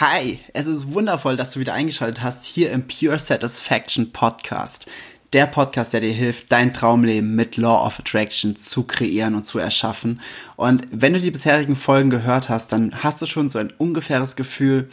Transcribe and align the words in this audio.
Hi, 0.00 0.38
es 0.54 0.64
ist 0.64 0.94
wundervoll, 0.94 1.36
dass 1.36 1.50
du 1.50 1.60
wieder 1.60 1.74
eingeschaltet 1.74 2.22
hast 2.22 2.46
hier 2.46 2.70
im 2.70 2.86
Pure 2.88 3.18
Satisfaction 3.18 4.12
Podcast. 4.12 4.86
Der 5.34 5.44
Podcast, 5.44 5.92
der 5.92 6.00
dir 6.00 6.14
hilft, 6.14 6.50
dein 6.50 6.72
Traumleben 6.72 7.36
mit 7.36 7.58
Law 7.58 7.84
of 7.84 8.00
Attraction 8.00 8.56
zu 8.56 8.84
kreieren 8.84 9.34
und 9.34 9.44
zu 9.44 9.58
erschaffen. 9.58 10.22
Und 10.56 10.86
wenn 10.90 11.12
du 11.12 11.20
die 11.20 11.30
bisherigen 11.30 11.76
Folgen 11.76 12.08
gehört 12.08 12.48
hast, 12.48 12.72
dann 12.72 13.02
hast 13.02 13.20
du 13.20 13.26
schon 13.26 13.50
so 13.50 13.58
ein 13.58 13.74
ungefähres 13.76 14.36
Gefühl, 14.36 14.88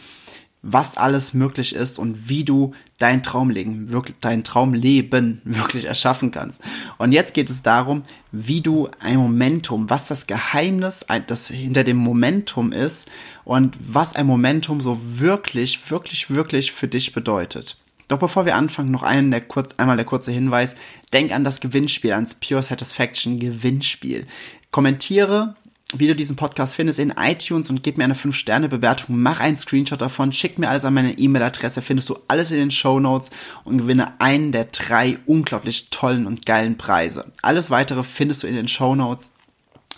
was 0.62 0.96
alles 0.96 1.34
möglich 1.34 1.74
ist 1.74 1.98
und 1.98 2.28
wie 2.28 2.44
du 2.44 2.74
dein 2.98 3.22
Traumleben 3.22 3.92
wirklich, 3.92 4.16
dein 4.20 4.44
Traumleben 4.44 5.40
wirklich 5.44 5.84
erschaffen 5.84 6.30
kannst. 6.30 6.60
Und 6.98 7.12
jetzt 7.12 7.34
geht 7.34 7.50
es 7.50 7.62
darum, 7.62 8.02
wie 8.32 8.60
du 8.60 8.88
ein 9.00 9.18
Momentum, 9.18 9.88
was 9.88 10.08
das 10.08 10.26
Geheimnis, 10.26 11.06
das 11.26 11.48
hinter 11.48 11.84
dem 11.84 11.96
Momentum 11.96 12.72
ist 12.72 13.08
und 13.44 13.76
was 13.80 14.16
ein 14.16 14.26
Momentum 14.26 14.80
so 14.80 14.98
wirklich, 15.02 15.90
wirklich, 15.90 16.30
wirklich 16.30 16.72
für 16.72 16.88
dich 16.88 17.12
bedeutet. 17.12 17.76
Doch 18.08 18.18
bevor 18.18 18.46
wir 18.46 18.56
anfangen, 18.56 18.90
noch 18.90 19.02
der 19.02 19.40
kurz, 19.42 19.74
einmal 19.76 19.96
der 19.96 20.06
kurze 20.06 20.32
Hinweis. 20.32 20.74
Denk 21.12 21.30
an 21.30 21.44
das 21.44 21.60
Gewinnspiel, 21.60 22.12
ans 22.12 22.34
Pure 22.34 22.62
Satisfaction 22.62 23.38
Gewinnspiel. 23.38 24.26
Kommentiere 24.70 25.54
wie 25.94 26.06
du 26.06 26.14
diesen 26.14 26.36
Podcast 26.36 26.74
findest 26.74 26.98
in 26.98 27.14
iTunes 27.18 27.70
und 27.70 27.82
gib 27.82 27.96
mir 27.96 28.04
eine 28.04 28.14
5-Sterne-Bewertung. 28.14 29.18
Mach 29.20 29.40
einen 29.40 29.56
Screenshot 29.56 30.00
davon, 30.00 30.32
schick 30.32 30.58
mir 30.58 30.68
alles 30.68 30.84
an 30.84 30.92
meine 30.92 31.18
E-Mail-Adresse, 31.18 31.80
findest 31.80 32.10
du 32.10 32.18
alles 32.28 32.50
in 32.50 32.58
den 32.58 32.70
Show 32.70 33.00
Notes 33.00 33.30
und 33.64 33.78
gewinne 33.78 34.20
einen 34.20 34.52
der 34.52 34.66
drei 34.66 35.18
unglaublich 35.24 35.88
tollen 35.88 36.26
und 36.26 36.44
geilen 36.44 36.76
Preise. 36.76 37.32
Alles 37.40 37.70
weitere 37.70 38.04
findest 38.04 38.42
du 38.42 38.46
in 38.46 38.54
den 38.54 38.68
Show 38.68 38.94
Notes. 38.94 39.32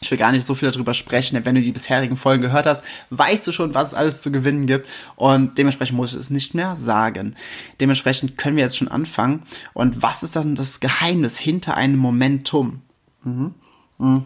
Ich 0.00 0.10
will 0.10 0.16
gar 0.16 0.30
nicht 0.32 0.46
so 0.46 0.54
viel 0.54 0.70
darüber 0.70 0.94
sprechen, 0.94 1.34
denn 1.34 1.44
wenn 1.44 1.56
du 1.56 1.60
die 1.60 1.72
bisherigen 1.72 2.16
Folgen 2.16 2.40
gehört 2.40 2.66
hast, 2.66 2.84
weißt 3.10 3.46
du 3.46 3.52
schon, 3.52 3.74
was 3.74 3.88
es 3.88 3.94
alles 3.94 4.22
zu 4.22 4.30
gewinnen 4.30 4.66
gibt 4.66 4.88
und 5.16 5.58
dementsprechend 5.58 5.96
muss 5.96 6.14
ich 6.14 6.20
es 6.20 6.30
nicht 6.30 6.54
mehr 6.54 6.76
sagen. 6.76 7.34
Dementsprechend 7.80 8.38
können 8.38 8.56
wir 8.56 8.62
jetzt 8.62 8.78
schon 8.78 8.88
anfangen. 8.88 9.42
Und 9.74 10.02
was 10.02 10.22
ist 10.22 10.36
dann 10.36 10.54
das 10.54 10.78
Geheimnis 10.78 11.36
hinter 11.36 11.76
einem 11.76 11.98
Momentum? 11.98 12.80
Mhm. 13.24 13.54
Mhm. 13.98 14.24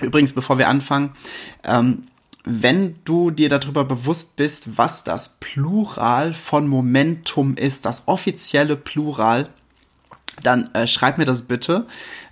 Übrigens, 0.00 0.32
bevor 0.32 0.58
wir 0.58 0.68
anfangen, 0.68 1.12
ähm, 1.64 2.08
wenn 2.44 2.96
du 3.04 3.30
dir 3.30 3.48
darüber 3.48 3.84
bewusst 3.84 4.36
bist, 4.36 4.78
was 4.78 5.02
das 5.02 5.38
Plural 5.40 6.32
von 6.32 6.68
Momentum 6.68 7.56
ist, 7.56 7.84
das 7.84 8.04
offizielle 8.06 8.76
Plural, 8.76 9.48
dann 10.42 10.72
äh, 10.74 10.86
schreib 10.86 11.18
mir 11.18 11.24
das 11.24 11.42
bitte. 11.42 11.86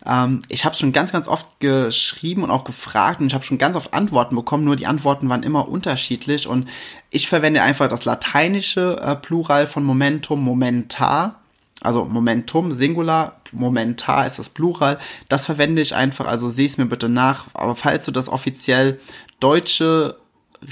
Ähm, 0.06 0.42
ich 0.48 0.64
habe 0.64 0.76
schon 0.76 0.92
ganz, 0.92 1.10
ganz 1.10 1.26
oft 1.26 1.46
geschrieben 1.58 2.42
und 2.44 2.50
auch 2.50 2.64
gefragt 2.64 3.20
und 3.20 3.26
ich 3.28 3.34
habe 3.34 3.44
schon 3.44 3.58
ganz 3.58 3.76
oft 3.76 3.94
Antworten 3.94 4.36
bekommen, 4.36 4.64
nur 4.64 4.76
die 4.76 4.86
Antworten 4.86 5.28
waren 5.28 5.42
immer 5.42 5.68
unterschiedlich 5.68 6.46
und 6.46 6.68
ich 7.10 7.28
verwende 7.28 7.62
einfach 7.62 7.88
das 7.88 8.04
lateinische 8.04 9.00
äh, 9.00 9.16
Plural 9.16 9.66
von 9.66 9.84
Momentum, 9.84 10.42
Momentar 10.42 11.40
also 11.84 12.04
Momentum, 12.06 12.72
Singular, 12.72 13.40
Momentar 13.52 14.26
ist 14.26 14.38
das 14.38 14.48
Plural. 14.48 14.98
Das 15.28 15.44
verwende 15.44 15.82
ich 15.82 15.94
einfach, 15.94 16.26
also 16.26 16.48
sieh 16.48 16.64
es 16.64 16.78
mir 16.78 16.86
bitte 16.86 17.08
nach. 17.08 17.46
Aber 17.52 17.76
falls 17.76 18.06
du 18.06 18.10
das 18.10 18.28
offiziell 18.28 18.98
deutsche, 19.38 20.16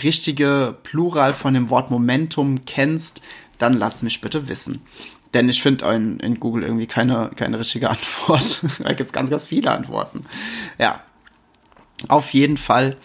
richtige 0.03 0.75
Plural 0.83 1.35
von 1.35 1.53
dem 1.53 1.69
Wort 1.69 1.91
Momentum 1.91 2.65
kennst, 2.65 3.21
dann 3.59 3.75
lass 3.75 4.03
mich 4.03 4.23
bitte 4.23 4.49
wissen. 4.49 4.81
Denn 5.35 5.49
ich 5.49 5.63
finde 5.63 5.87
in, 5.93 6.19
in, 6.21 6.41
Google 6.41 6.63
irgendwie 6.63 6.87
keine, 6.87 7.31
keine 7.37 7.59
richtige 7.59 7.91
Antwort. 7.91 8.63
da 8.81 8.95
gibt's 8.95 9.13
ganz, 9.13 9.29
ganz 9.29 9.45
viele 9.45 9.71
Antworten. 9.71 10.25
Ja. 10.79 11.03
Auf 12.09 12.33
jeden 12.33 12.57
Fall, 12.57 12.97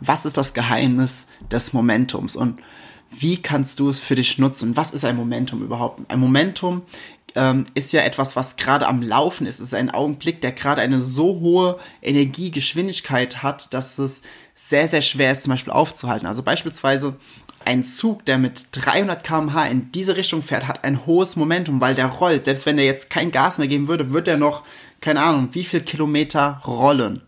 was 0.00 0.26
ist 0.26 0.36
das 0.36 0.54
Geheimnis 0.54 1.26
des 1.50 1.72
Momentums? 1.72 2.36
Und 2.36 2.60
wie 3.10 3.36
kannst 3.36 3.80
du 3.80 3.88
es 3.88 4.00
für 4.00 4.14
dich 4.14 4.38
nutzen? 4.38 4.76
Was 4.76 4.92
ist 4.92 5.04
ein 5.04 5.16
Momentum 5.16 5.62
überhaupt? 5.62 6.00
Ein 6.10 6.20
Momentum 6.20 6.82
ähm, 7.34 7.64
ist 7.74 7.92
ja 7.92 8.02
etwas, 8.02 8.36
was 8.36 8.56
gerade 8.56 8.86
am 8.86 9.02
Laufen 9.02 9.46
ist. 9.46 9.56
Es 9.56 9.68
ist 9.68 9.74
ein 9.74 9.90
Augenblick, 9.90 10.40
der 10.40 10.52
gerade 10.52 10.80
eine 10.80 11.00
so 11.00 11.40
hohe 11.40 11.78
Energiegeschwindigkeit 12.02 13.42
hat, 13.42 13.74
dass 13.74 13.98
es 13.98 14.22
sehr, 14.54 14.88
sehr 14.88 15.00
schwer 15.00 15.32
ist, 15.32 15.42
zum 15.42 15.50
Beispiel 15.50 15.72
aufzuhalten. 15.72 16.26
Also 16.26 16.42
beispielsweise 16.42 17.16
ein 17.64 17.82
Zug, 17.82 18.24
der 18.26 18.38
mit 18.38 18.68
300 18.72 19.24
km/h 19.24 19.66
in 19.66 19.90
diese 19.92 20.16
Richtung 20.16 20.42
fährt, 20.42 20.68
hat 20.68 20.84
ein 20.84 21.06
hohes 21.06 21.36
Momentum, 21.36 21.80
weil 21.80 21.94
der 21.94 22.06
rollt. 22.06 22.44
Selbst 22.44 22.66
wenn 22.66 22.76
der 22.76 22.86
jetzt 22.86 23.10
kein 23.10 23.30
Gas 23.30 23.58
mehr 23.58 23.68
geben 23.68 23.88
würde, 23.88 24.12
wird 24.12 24.28
er 24.28 24.36
noch, 24.36 24.64
keine 25.00 25.22
Ahnung, 25.22 25.48
wie 25.52 25.64
viel 25.64 25.80
Kilometer 25.80 26.60
rollen. 26.66 27.22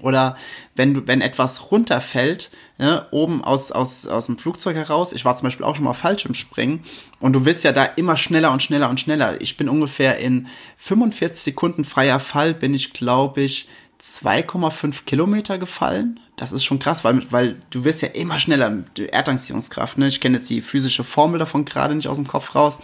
Oder 0.00 0.36
wenn 0.74 0.94
du, 0.94 1.06
wenn 1.06 1.20
etwas 1.20 1.70
runterfällt, 1.70 2.50
ne, 2.78 3.06
oben 3.10 3.42
aus, 3.42 3.72
aus, 3.72 4.06
aus 4.06 4.26
dem 4.26 4.38
Flugzeug 4.38 4.76
heraus, 4.76 5.12
ich 5.12 5.24
war 5.24 5.36
zum 5.36 5.46
Beispiel 5.46 5.64
auch 5.64 5.76
schon 5.76 5.84
mal 5.84 5.94
falsch 5.94 6.26
im 6.26 6.34
Springen 6.34 6.84
und 7.20 7.32
du 7.32 7.44
wirst 7.44 7.64
ja 7.64 7.72
da 7.72 7.84
immer 7.84 8.16
schneller 8.16 8.52
und 8.52 8.62
schneller 8.62 8.88
und 8.88 9.00
schneller. 9.00 9.40
Ich 9.40 9.56
bin 9.56 9.68
ungefähr 9.68 10.18
in 10.18 10.48
45 10.76 11.42
Sekunden 11.42 11.84
freier 11.84 12.20
Fall, 12.20 12.54
bin 12.54 12.74
ich, 12.74 12.92
glaube 12.92 13.42
ich, 13.42 13.68
2,5 14.02 15.04
Kilometer 15.04 15.58
gefallen. 15.58 16.20
Das 16.36 16.52
ist 16.52 16.64
schon 16.64 16.78
krass, 16.78 17.02
weil, 17.02 17.20
weil 17.32 17.56
du 17.70 17.84
wirst 17.84 18.00
ja 18.02 18.08
immer 18.08 18.38
schneller 18.38 18.70
mit 18.70 18.98
Erdanziehungskraft. 18.98 19.98
Ne? 19.98 20.06
Ich 20.06 20.20
kenne 20.20 20.38
jetzt 20.38 20.48
die 20.48 20.60
physische 20.60 21.02
Formel 21.02 21.38
davon 21.38 21.64
gerade 21.64 21.94
nicht 21.94 22.06
aus 22.06 22.16
dem 22.16 22.28
Kopf 22.28 22.54
raus, 22.54 22.78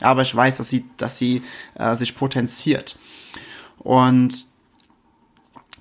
aber 0.00 0.22
ich 0.22 0.34
weiß, 0.34 0.58
dass 0.58 0.68
sie, 0.68 0.84
dass 0.96 1.18
sie 1.18 1.42
äh, 1.74 1.96
sich 1.96 2.14
potenziert. 2.14 2.96
Und 3.78 4.46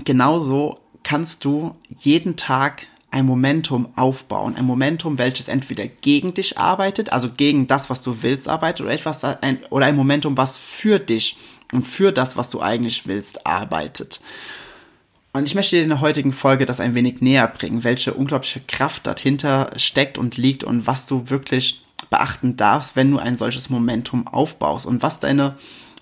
genauso 0.04 0.80
kannst 1.04 1.46
du 1.46 1.76
jeden 1.98 2.36
Tag 2.36 2.88
ein 3.12 3.26
Momentum 3.26 3.90
aufbauen. 3.96 4.56
Ein 4.56 4.66
Momentum, 4.66 5.18
welches 5.18 5.48
entweder 5.48 5.88
gegen 5.88 6.34
dich 6.34 6.58
arbeitet, 6.58 7.12
also 7.12 7.30
gegen 7.32 7.68
das, 7.68 7.90
was 7.90 8.04
du 8.04 8.22
willst, 8.22 8.48
arbeitet, 8.48 8.82
oder 8.86 8.94
etwas, 8.94 9.24
ein, 9.24 9.59
oder 9.70 9.88
ein 9.88 9.96
Momentum, 9.96 10.38
was 10.38 10.58
für 10.58 11.00
dich 11.00 11.38
und 11.72 11.88
für 11.88 12.12
das, 12.12 12.38
was 12.38 12.50
du 12.50 12.62
eigentlich 12.62 13.08
willst, 13.08 13.48
arbeitet. 13.48 14.22
Und 15.34 15.48
ich 15.48 15.56
möchte 15.56 15.76
dir 15.76 15.84
in 15.84 15.90
der 15.90 16.02
heutigen 16.02 16.32
Folge 16.32 16.66
das 16.66 16.80
ein 16.80 16.96
wenig 16.96 17.22
näher 17.22 17.48
bringen, 17.48 17.84
welche 17.84 18.14
unglaubliche 18.14 18.62
Kraft 18.62 19.06
dahinter 19.06 19.72
steckt 19.76 20.18
und 20.18 20.38
liegt 20.38 20.64
und 20.64 20.88
was 20.88 21.06
du 21.06 21.30
wirklich 21.30 21.84
beachten 22.09 22.58
darfst, 22.58 22.96
wenn 22.96 23.12
du 23.12 23.20
ein 23.20 23.38
solches 23.38 23.70
Momentum 23.70 24.28
aufbaust 24.28 24.86
und 24.86 25.04
was 25.04 25.20
deine 25.20 25.56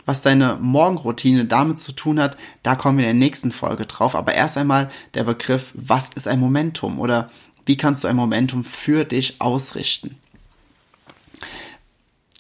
was 0.08 0.22
deine 0.22 0.58
Morgenroutine 0.60 1.46
damit 1.46 1.80
zu 1.80 1.92
tun 1.92 2.20
hat, 2.20 2.38
da 2.64 2.76
kommen 2.76 2.98
wir 2.98 3.10
in 3.10 3.20
der 3.20 3.28
nächsten 3.28 3.52
Folge 3.52 3.86
drauf. 3.86 4.16
Aber 4.16 4.34
erst 4.34 4.58
einmal 4.58 4.90
der 5.14 5.26
Begriff, 5.26 5.74
was 5.76 6.10
ist 6.16 6.30
ein 6.30 6.40
Momentum 6.40 7.00
oder 7.00 7.30
wie 7.66 7.76
kannst 7.76 8.04
du 8.04 8.08
ein 8.08 8.16
Momentum 8.16 8.64
für 8.64 9.04
dich 9.04 9.42
ausrichten? 9.42 10.18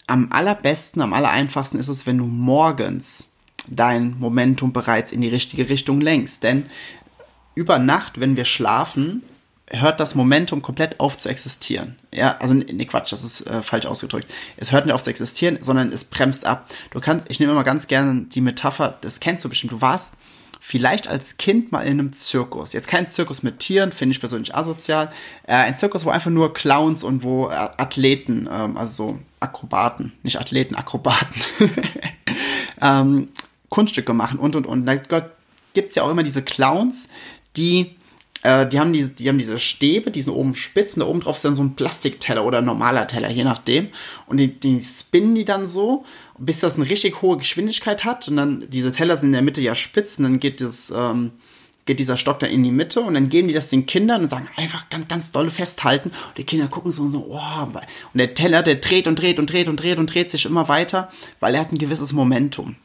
Am 0.07 0.29
allerbesten, 0.31 1.01
am 1.01 1.11
allereinfachsten 1.11 1.77
ist 1.77 1.89
es, 1.89 2.07
wenn 2.07 2.17
du 2.17 2.25
morgens 2.25 3.31
dein 3.67 4.17
Momentum 4.17 4.71
bereits 4.71 5.11
in 5.11 5.19
die 5.19 5.27
richtige 5.27 5.67
Richtung 5.67 5.99
lenkst. 5.99 6.43
Denn 6.43 6.67
über 7.53 7.79
Nacht, 7.79 8.21
wenn 8.21 8.37
wir 8.37 8.45
schlafen, 8.45 9.23
hört 9.69 9.99
das 9.99 10.15
Momentum 10.15 10.61
komplett 10.61 10.99
auf 10.99 11.17
zu 11.17 11.29
existieren. 11.29 11.97
Ja, 12.13 12.37
also 12.39 12.53
nee, 12.53 12.85
Quatsch, 12.85 13.11
das 13.11 13.23
ist 13.23 13.41
äh, 13.47 13.61
falsch 13.61 13.85
ausgedrückt. 13.85 14.31
Es 14.55 14.71
hört 14.71 14.85
nicht 14.85 14.93
auf 14.93 15.03
zu 15.03 15.09
existieren, 15.09 15.57
sondern 15.61 15.91
es 15.91 16.05
bremst 16.05 16.45
ab. 16.45 16.69
Du 16.91 16.99
kannst, 17.01 17.29
ich 17.29 17.39
nehme 17.39 17.51
immer 17.51 17.63
ganz 17.63 17.87
gerne 17.87 18.23
die 18.23 18.41
Metapher, 18.41 18.97
das 19.01 19.19
kennst 19.19 19.43
du 19.43 19.49
bestimmt, 19.49 19.73
du 19.73 19.81
warst 19.81 20.13
vielleicht 20.59 21.07
als 21.07 21.37
Kind 21.37 21.71
mal 21.71 21.81
in 21.81 21.99
einem 21.99 22.13
Zirkus. 22.13 22.73
Jetzt 22.73 22.87
kein 22.87 23.07
Zirkus 23.07 23.43
mit 23.43 23.59
Tieren, 23.59 23.91
finde 23.91 24.11
ich 24.13 24.19
persönlich 24.19 24.55
asozial. 24.55 25.11
Äh, 25.43 25.53
ein 25.53 25.77
Zirkus, 25.77 26.05
wo 26.05 26.09
einfach 26.09 26.31
nur 26.31 26.53
Clowns 26.53 27.03
und 27.03 27.23
wo 27.23 27.47
äh, 27.47 27.53
Athleten, 27.53 28.49
ähm, 28.51 28.77
also 28.77 28.91
so 28.91 29.19
Akrobaten, 29.39 30.13
nicht 30.23 30.39
Athleten, 30.39 30.75
Akrobaten, 30.75 31.41
ähm, 32.81 33.29
Kunststücke 33.69 34.13
machen 34.13 34.39
und 34.39 34.55
und 34.55 34.65
und. 34.65 34.85
Da 34.85 34.95
gibt's 35.73 35.95
ja 35.95 36.03
auch 36.03 36.09
immer 36.09 36.23
diese 36.23 36.41
Clowns, 36.41 37.09
die 37.55 37.95
äh, 38.43 38.67
die 38.67 38.79
haben 38.79 38.93
diese, 38.93 39.11
die 39.11 39.27
haben 39.29 39.37
diese 39.37 39.59
Stäbe, 39.59 40.11
die 40.11 40.21
sind 40.21 40.33
oben 40.33 40.55
spitz 40.55 40.95
und 40.95 41.01
da 41.01 41.07
oben 41.07 41.21
drauf 41.21 41.37
ist 41.37 41.45
dann 41.45 41.55
so 41.55 41.63
ein 41.63 41.75
Plastikteller 41.75 42.45
oder 42.45 42.59
ein 42.59 42.65
normaler 42.65 43.07
Teller, 43.07 43.29
je 43.29 43.43
nachdem. 43.43 43.89
Und 44.25 44.37
die, 44.37 44.59
die 44.59 44.79
spinnen 44.81 45.35
die 45.35 45.45
dann 45.45 45.67
so, 45.67 46.05
bis 46.37 46.59
das 46.59 46.75
eine 46.75 46.89
richtig 46.89 47.21
hohe 47.21 47.37
Geschwindigkeit 47.37 48.03
hat. 48.03 48.27
Und 48.27 48.37
dann, 48.37 48.65
diese 48.69 48.91
Teller 48.91 49.17
sind 49.17 49.29
in 49.29 49.33
der 49.33 49.41
Mitte 49.41 49.61
ja 49.61 49.75
spitz 49.75 50.17
und 50.17 50.23
dann 50.23 50.39
geht 50.39 50.61
das, 50.61 50.93
ähm, 50.95 51.31
geht 51.85 51.99
dieser 51.99 52.17
Stock 52.17 52.39
dann 52.39 52.49
in 52.49 52.63
die 52.63 52.71
Mitte 52.71 52.99
und 53.01 53.15
dann 53.15 53.29
geben 53.29 53.47
die 53.47 53.53
das 53.53 53.69
den 53.69 53.85
Kindern 53.85 54.23
und 54.23 54.29
sagen 54.29 54.47
einfach 54.57 54.89
ganz, 54.89 55.07
ganz 55.07 55.31
dolle 55.31 55.49
festhalten. 55.49 56.09
Und 56.09 56.37
die 56.37 56.43
Kinder 56.43 56.67
gucken 56.67 56.91
so 56.91 57.03
und 57.03 57.11
so, 57.11 57.27
oh, 57.29 57.63
und 57.63 58.17
der 58.17 58.33
Teller, 58.33 58.61
der 58.61 58.75
dreht 58.75 59.07
und 59.07 59.19
dreht 59.19 59.39
und 59.39 59.51
dreht 59.51 59.67
und 59.67 59.77
dreht 59.81 59.97
und 59.97 60.13
dreht 60.13 60.29
sich 60.29 60.45
immer 60.45 60.67
weiter, 60.67 61.09
weil 61.39 61.55
er 61.55 61.61
hat 61.61 61.71
ein 61.71 61.77
gewisses 61.77 62.13
Momentum. 62.13 62.75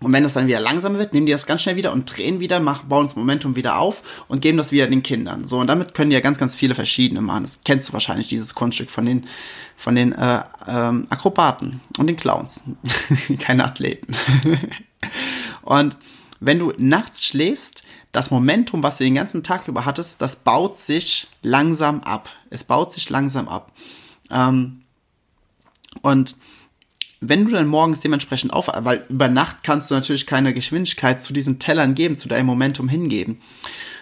Und 0.00 0.12
wenn 0.12 0.22
das 0.22 0.34
dann 0.34 0.46
wieder 0.46 0.60
langsam 0.60 0.98
wird, 0.98 1.14
nehmen 1.14 1.24
die 1.24 1.32
das 1.32 1.46
ganz 1.46 1.62
schnell 1.62 1.76
wieder 1.76 1.92
und 1.92 2.04
drehen 2.04 2.38
wieder, 2.38 2.60
machen, 2.60 2.88
bauen 2.88 3.06
das 3.06 3.16
Momentum 3.16 3.56
wieder 3.56 3.78
auf 3.78 4.02
und 4.28 4.42
geben 4.42 4.58
das 4.58 4.70
wieder 4.70 4.86
den 4.86 5.02
Kindern. 5.02 5.46
So, 5.46 5.58
und 5.58 5.68
damit 5.68 5.94
können 5.94 6.10
die 6.10 6.14
ja 6.14 6.20
ganz, 6.20 6.36
ganz 6.36 6.54
viele 6.54 6.74
verschiedene 6.74 7.22
machen. 7.22 7.44
Das 7.44 7.60
kennst 7.64 7.88
du 7.88 7.92
wahrscheinlich, 7.94 8.28
dieses 8.28 8.54
Kunststück 8.54 8.90
von 8.90 9.06
den, 9.06 9.26
von 9.74 9.94
den 9.94 10.12
äh, 10.12 10.42
ähm, 10.68 11.06
Akrobaten 11.08 11.80
und 11.96 12.08
den 12.08 12.16
Clowns. 12.16 12.62
Keine 13.38 13.64
Athleten. 13.64 14.14
und 15.62 15.96
wenn 16.40 16.58
du 16.58 16.74
nachts 16.76 17.24
schläfst, 17.24 17.82
das 18.12 18.30
Momentum, 18.30 18.82
was 18.82 18.98
du 18.98 19.04
den 19.04 19.14
ganzen 19.14 19.42
Tag 19.42 19.66
über 19.66 19.86
hattest, 19.86 20.20
das 20.20 20.36
baut 20.36 20.76
sich 20.76 21.28
langsam 21.42 22.00
ab. 22.00 22.28
Es 22.50 22.64
baut 22.64 22.92
sich 22.92 23.08
langsam 23.08 23.48
ab. 23.48 23.72
Ähm, 24.30 24.82
und 26.02 26.36
wenn 27.28 27.44
du 27.44 27.50
dann 27.50 27.66
morgens 27.66 28.00
dementsprechend 28.00 28.52
auf, 28.52 28.68
weil 28.68 29.04
über 29.08 29.28
Nacht 29.28 29.58
kannst 29.62 29.90
du 29.90 29.94
natürlich 29.94 30.26
keine 30.26 30.54
Geschwindigkeit 30.54 31.22
zu 31.22 31.32
diesen 31.32 31.58
Tellern 31.58 31.94
geben, 31.94 32.16
zu 32.16 32.28
deinem 32.28 32.46
Momentum 32.46 32.88
hingeben. 32.88 33.40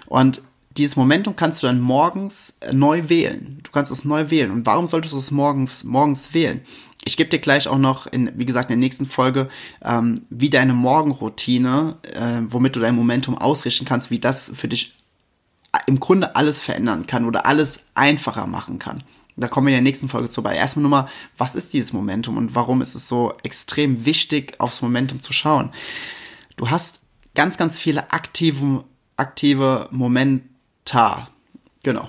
Und 0.06 0.42
dieses 0.76 0.96
Momentum 0.96 1.36
kannst 1.36 1.62
du 1.62 1.66
dann 1.66 1.80
morgens 1.80 2.54
äh, 2.60 2.72
neu 2.72 3.08
wählen. 3.08 3.60
Du 3.62 3.70
kannst 3.70 3.92
es 3.92 4.04
neu 4.04 4.30
wählen. 4.30 4.50
Und 4.50 4.66
warum 4.66 4.86
solltest 4.86 5.14
du 5.14 5.18
es 5.18 5.30
morgens, 5.30 5.84
morgens 5.84 6.34
wählen? 6.34 6.62
Ich 7.04 7.16
gebe 7.16 7.30
dir 7.30 7.38
gleich 7.38 7.68
auch 7.68 7.78
noch, 7.78 8.06
in, 8.06 8.32
wie 8.36 8.46
gesagt, 8.46 8.70
in 8.70 8.80
der 8.80 8.84
nächsten 8.84 9.06
Folge, 9.06 9.48
ähm, 9.84 10.22
wie 10.30 10.50
deine 10.50 10.72
Morgenroutine, 10.72 11.96
äh, 12.14 12.40
womit 12.48 12.76
du 12.76 12.80
dein 12.80 12.96
Momentum 12.96 13.38
ausrichten 13.38 13.84
kannst, 13.84 14.10
wie 14.10 14.18
das 14.18 14.50
für 14.54 14.68
dich 14.68 14.94
äh, 15.72 15.78
im 15.86 16.00
Grunde 16.00 16.34
alles 16.34 16.62
verändern 16.62 17.06
kann 17.06 17.26
oder 17.26 17.46
alles 17.46 17.80
einfacher 17.94 18.46
machen 18.46 18.78
kann. 18.78 19.04
Da 19.36 19.48
kommen 19.48 19.66
wir 19.66 19.72
in 19.72 19.84
der 19.84 19.90
nächsten 19.90 20.08
Folge 20.08 20.28
zu. 20.28 20.40
Aber 20.40 20.54
erstmal 20.54 20.82
nur 20.82 20.90
mal, 20.90 21.08
was 21.36 21.54
ist 21.54 21.72
dieses 21.72 21.92
Momentum 21.92 22.36
und 22.36 22.54
warum 22.54 22.80
ist 22.80 22.94
es 22.94 23.08
so 23.08 23.32
extrem 23.42 24.06
wichtig, 24.06 24.60
aufs 24.60 24.82
Momentum 24.82 25.20
zu 25.20 25.32
schauen? 25.32 25.70
Du 26.56 26.70
hast 26.70 27.00
ganz, 27.34 27.56
ganz 27.56 27.78
viele 27.78 28.12
aktive, 28.12 28.84
aktive 29.16 29.88
Momenta. 29.90 31.28
Genau. 31.82 32.08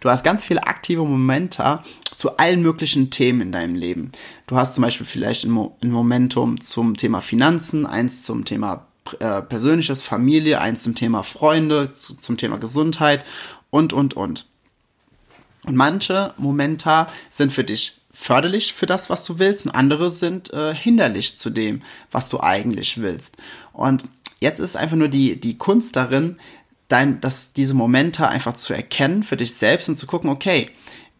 Du 0.00 0.10
hast 0.10 0.22
ganz 0.22 0.44
viele 0.44 0.64
aktive 0.64 1.02
Momenta 1.04 1.82
zu 2.16 2.36
allen 2.36 2.62
möglichen 2.62 3.10
Themen 3.10 3.40
in 3.40 3.52
deinem 3.52 3.74
Leben. 3.74 4.12
Du 4.46 4.56
hast 4.56 4.74
zum 4.74 4.82
Beispiel 4.82 5.06
vielleicht 5.06 5.44
ein, 5.44 5.50
Mo 5.50 5.76
ein 5.82 5.90
Momentum 5.90 6.60
zum 6.60 6.96
Thema 6.96 7.20
Finanzen, 7.20 7.84
eins 7.84 8.22
zum 8.22 8.44
Thema 8.44 8.86
äh, 9.18 9.42
persönliches 9.42 10.02
Familie, 10.02 10.60
eins 10.60 10.82
zum 10.82 10.94
Thema 10.94 11.22
Freunde, 11.22 11.92
zu, 11.92 12.14
zum 12.14 12.36
Thema 12.36 12.58
Gesundheit 12.58 13.24
und, 13.70 13.92
und, 13.92 14.14
und. 14.14 14.46
Und 15.68 15.76
manche 15.76 16.32
Momenta 16.38 17.08
sind 17.28 17.52
für 17.52 17.62
dich 17.62 18.00
förderlich 18.10 18.72
für 18.72 18.86
das, 18.86 19.10
was 19.10 19.22
du 19.24 19.38
willst, 19.38 19.66
und 19.66 19.72
andere 19.72 20.10
sind 20.10 20.50
äh, 20.54 20.74
hinderlich 20.74 21.36
zu 21.36 21.50
dem, 21.50 21.82
was 22.10 22.30
du 22.30 22.40
eigentlich 22.40 23.02
willst. 23.02 23.36
Und 23.74 24.08
jetzt 24.40 24.60
ist 24.60 24.78
einfach 24.78 24.96
nur 24.96 25.08
die, 25.08 25.38
die 25.38 25.58
Kunst 25.58 25.94
darin, 25.94 26.38
dein, 26.88 27.20
dass 27.20 27.52
diese 27.52 27.74
Momente 27.74 28.28
einfach 28.28 28.54
zu 28.54 28.72
erkennen 28.72 29.22
für 29.22 29.36
dich 29.36 29.54
selbst 29.56 29.90
und 29.90 29.96
zu 29.96 30.06
gucken, 30.06 30.30
okay, 30.30 30.70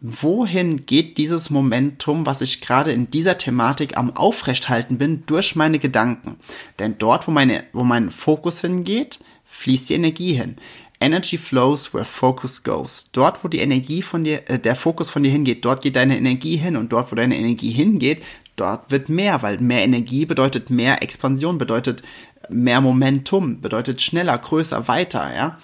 wohin 0.00 0.86
geht 0.86 1.18
dieses 1.18 1.50
Momentum, 1.50 2.24
was 2.24 2.40
ich 2.40 2.62
gerade 2.62 2.90
in 2.92 3.10
dieser 3.10 3.36
Thematik 3.36 3.98
am 3.98 4.16
aufrechthalten 4.16 4.96
bin, 4.96 5.24
durch 5.26 5.56
meine 5.56 5.78
Gedanken? 5.78 6.36
Denn 6.78 6.96
dort, 6.96 7.28
wo 7.28 7.32
meine, 7.32 7.64
wo 7.74 7.84
mein 7.84 8.10
Fokus 8.10 8.62
hingeht, 8.62 9.18
fließt 9.44 9.90
die 9.90 9.94
Energie 9.94 10.32
hin. 10.32 10.56
Energy 11.00 11.38
flows 11.38 11.94
where 11.94 12.04
focus 12.04 12.62
goes. 12.62 13.10
Dort, 13.12 13.44
wo 13.44 13.48
die 13.48 13.60
Energie 13.60 14.02
von 14.02 14.24
dir, 14.24 14.48
äh, 14.50 14.58
der 14.58 14.76
Fokus 14.76 15.10
von 15.10 15.22
dir 15.22 15.30
hingeht, 15.30 15.64
dort 15.64 15.82
geht 15.82 15.96
deine 15.96 16.16
Energie 16.16 16.56
hin 16.56 16.76
und 16.76 16.92
dort, 16.92 17.12
wo 17.12 17.16
deine 17.16 17.36
Energie 17.36 17.70
hingeht, 17.70 18.22
dort 18.56 18.90
wird 18.90 19.08
mehr, 19.08 19.42
weil 19.42 19.58
mehr 19.58 19.84
Energie 19.84 20.26
bedeutet 20.26 20.70
mehr 20.70 21.02
Expansion, 21.02 21.58
bedeutet 21.58 22.02
mehr 22.48 22.80
Momentum, 22.80 23.60
bedeutet 23.60 24.00
schneller, 24.00 24.36
größer, 24.38 24.88
weiter, 24.88 25.30
ja. 25.34 25.58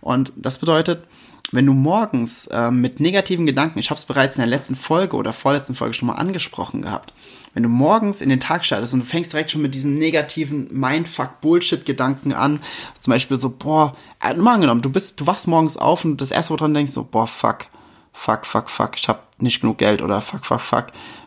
Und 0.00 0.32
das 0.36 0.58
bedeutet, 0.58 1.04
wenn 1.54 1.66
du 1.66 1.72
morgens 1.72 2.48
äh, 2.48 2.72
mit 2.72 2.98
negativen 2.98 3.46
Gedanken, 3.46 3.78
ich 3.78 3.90
habe 3.90 3.98
es 3.98 4.04
bereits 4.04 4.34
in 4.34 4.40
der 4.40 4.48
letzten 4.48 4.74
Folge 4.74 5.16
oder 5.16 5.32
vorletzten 5.32 5.76
Folge 5.76 5.94
schon 5.94 6.08
mal 6.08 6.14
angesprochen 6.14 6.82
gehabt, 6.82 7.12
wenn 7.54 7.62
du 7.62 7.68
morgens 7.68 8.20
in 8.20 8.28
den 8.28 8.40
Tag 8.40 8.64
startest 8.64 8.92
und 8.92 9.00
du 9.00 9.06
fängst 9.06 9.32
direkt 9.32 9.52
schon 9.52 9.62
mit 9.62 9.74
diesen 9.74 9.94
negativen 9.94 10.66
Mindfuck-Bullshit-Gedanken 10.72 12.32
an, 12.32 12.58
zum 12.98 13.12
Beispiel 13.12 13.38
so, 13.38 13.50
boah, 13.50 13.96
äh, 14.20 14.34
mal 14.34 14.54
angenommen, 14.54 14.82
du 14.82 14.90
bist, 14.90 15.20
du 15.20 15.26
wachst 15.28 15.46
morgens 15.46 15.76
auf 15.76 16.04
und 16.04 16.20
das 16.20 16.32
erste, 16.32 16.50
wo 16.50 16.56
du 16.56 16.64
dran 16.64 16.74
denkst, 16.74 16.92
so, 16.92 17.04
boah, 17.04 17.28
fuck, 17.28 17.66
fuck, 18.12 18.46
fuck, 18.46 18.68
fuck, 18.68 18.96
ich 18.96 19.08
habe 19.08 19.20
nicht 19.38 19.60
genug 19.60 19.78
Geld 19.78 20.02
oder 20.02 20.20
fuck, 20.20 20.44
fuck, 20.44 20.60
fuck, 20.60 20.86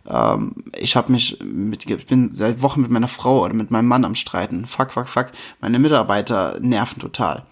ähm, 0.10 0.56
ich 0.78 0.98
habe 0.98 1.10
mich 1.10 1.40
mit, 1.42 1.90
ich 1.90 2.06
bin 2.06 2.34
seit 2.34 2.62
Wochen 2.62 2.82
mit 2.82 2.92
meiner 2.92 3.08
Frau 3.08 3.46
oder 3.46 3.54
mit 3.54 3.72
meinem 3.72 3.88
Mann 3.88 4.04
am 4.04 4.16
Streiten, 4.16 4.66
fuck, 4.66 4.92
fuck, 4.92 5.08
fuck, 5.08 5.28
meine 5.62 5.80
Mitarbeiter 5.80 6.58
nerven 6.60 7.00
total 7.00 7.46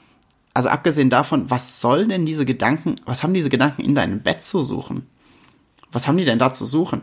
also 0.55 0.69
abgesehen 0.69 1.09
davon, 1.09 1.49
was 1.49 1.81
soll 1.81 2.07
denn 2.07 2.25
diese 2.25 2.45
Gedanken, 2.45 2.95
was 3.05 3.21
haben 3.21 3.33
diese 3.33 3.49
Gedanken 3.49 3.81
in 3.83 3.93
deinem 3.93 4.21
Bett 4.21 4.41
zu 4.41 4.63
suchen? 4.63 5.05
Was 5.91 6.07
haben 6.07 6.17
die 6.17 6.23
denn 6.23 6.39
da 6.39 6.53
zu 6.53 6.65
suchen? 6.65 7.01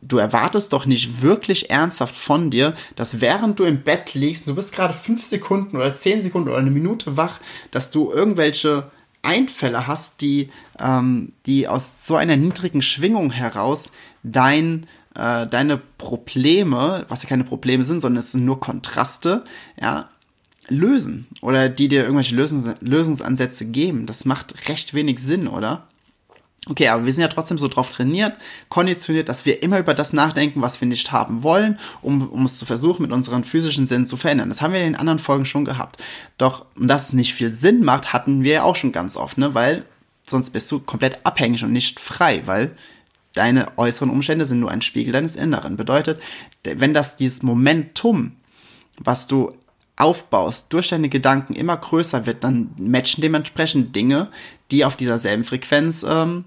Du 0.00 0.18
erwartest 0.18 0.72
doch 0.72 0.86
nicht 0.86 1.20
wirklich 1.20 1.70
ernsthaft 1.70 2.14
von 2.14 2.50
dir, 2.50 2.74
dass 2.94 3.20
während 3.20 3.58
du 3.58 3.64
im 3.64 3.82
Bett 3.82 4.14
liegst, 4.14 4.48
du 4.48 4.54
bist 4.54 4.72
gerade 4.72 4.94
fünf 4.94 5.24
Sekunden 5.24 5.76
oder 5.76 5.94
zehn 5.94 6.22
Sekunden 6.22 6.48
oder 6.48 6.58
eine 6.58 6.70
Minute 6.70 7.16
wach, 7.16 7.40
dass 7.72 7.90
du 7.90 8.12
irgendwelche 8.12 8.90
Einfälle 9.22 9.88
hast, 9.88 10.20
die, 10.20 10.50
ähm, 10.78 11.32
die 11.46 11.66
aus 11.66 11.94
so 12.00 12.14
einer 12.14 12.36
niedrigen 12.36 12.82
Schwingung 12.82 13.32
heraus 13.32 13.90
dein, 14.22 14.86
äh, 15.16 15.48
deine 15.48 15.78
Probleme, 15.98 17.06
was 17.08 17.24
ja 17.24 17.28
keine 17.28 17.44
Probleme 17.44 17.82
sind, 17.82 18.00
sondern 18.00 18.22
es 18.22 18.30
sind 18.30 18.44
nur 18.44 18.60
Kontraste, 18.60 19.42
ja, 19.80 20.10
lösen 20.68 21.26
oder 21.40 21.68
die 21.68 21.88
dir 21.88 22.02
irgendwelche 22.02 22.34
Lösungs 22.34 22.66
Lösungsansätze 22.80 23.66
geben. 23.66 24.06
Das 24.06 24.24
macht 24.24 24.68
recht 24.68 24.94
wenig 24.94 25.18
Sinn, 25.18 25.48
oder? 25.48 25.88
Okay, 26.66 26.88
aber 26.88 27.04
wir 27.04 27.12
sind 27.12 27.20
ja 27.20 27.28
trotzdem 27.28 27.58
so 27.58 27.68
drauf 27.68 27.90
trainiert, 27.90 28.38
konditioniert, 28.70 29.28
dass 29.28 29.44
wir 29.44 29.62
immer 29.62 29.78
über 29.78 29.92
das 29.92 30.14
nachdenken, 30.14 30.62
was 30.62 30.80
wir 30.80 30.88
nicht 30.88 31.12
haben 31.12 31.42
wollen, 31.42 31.78
um, 32.00 32.26
um 32.30 32.46
es 32.46 32.56
zu 32.56 32.64
versuchen, 32.64 33.02
mit 33.02 33.12
unseren 33.12 33.44
physischen 33.44 33.86
Sinnen 33.86 34.06
zu 34.06 34.16
verändern. 34.16 34.48
Das 34.48 34.62
haben 34.62 34.72
wir 34.72 34.80
in 34.80 34.92
den 34.92 34.96
anderen 34.96 35.18
Folgen 35.18 35.44
schon 35.44 35.66
gehabt. 35.66 36.02
Doch, 36.38 36.64
dass 36.76 37.08
es 37.08 37.12
nicht 37.12 37.34
viel 37.34 37.54
Sinn 37.54 37.84
macht, 37.84 38.14
hatten 38.14 38.44
wir 38.44 38.52
ja 38.52 38.62
auch 38.62 38.76
schon 38.76 38.92
ganz 38.92 39.18
oft, 39.18 39.36
ne? 39.36 39.52
Weil 39.52 39.84
sonst 40.26 40.50
bist 40.50 40.72
du 40.72 40.80
komplett 40.80 41.26
abhängig 41.26 41.62
und 41.64 41.72
nicht 41.72 42.00
frei, 42.00 42.42
weil 42.46 42.74
deine 43.34 43.76
äußeren 43.76 44.08
Umstände 44.08 44.46
sind 44.46 44.60
nur 44.60 44.70
ein 44.70 44.80
Spiegel 44.80 45.12
deines 45.12 45.36
Inneren. 45.36 45.76
Bedeutet, 45.76 46.18
wenn 46.62 46.94
das 46.94 47.16
dieses 47.16 47.42
Momentum, 47.42 48.32
was 48.96 49.26
du 49.26 49.52
aufbaust, 49.96 50.72
durch 50.72 50.88
deine 50.88 51.08
Gedanken 51.08 51.54
immer 51.54 51.76
größer 51.76 52.26
wird, 52.26 52.42
dann 52.42 52.70
matchen 52.76 53.22
dementsprechend 53.22 53.94
Dinge, 53.94 54.28
die 54.70 54.84
auf 54.84 54.96
dieser 54.96 55.18
selben 55.18 55.44
Frequenz 55.44 56.04
ähm, 56.08 56.44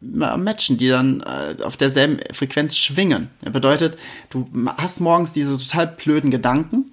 matchen, 0.00 0.76
die 0.76 0.88
dann 0.88 1.20
äh, 1.20 1.62
auf 1.62 1.76
derselben 1.76 2.18
Frequenz 2.32 2.76
schwingen. 2.76 3.30
Das 3.40 3.52
bedeutet, 3.52 3.98
du 4.30 4.48
hast 4.76 5.00
morgens 5.00 5.32
diese 5.32 5.56
total 5.56 5.86
blöden 5.86 6.30
Gedanken 6.30 6.92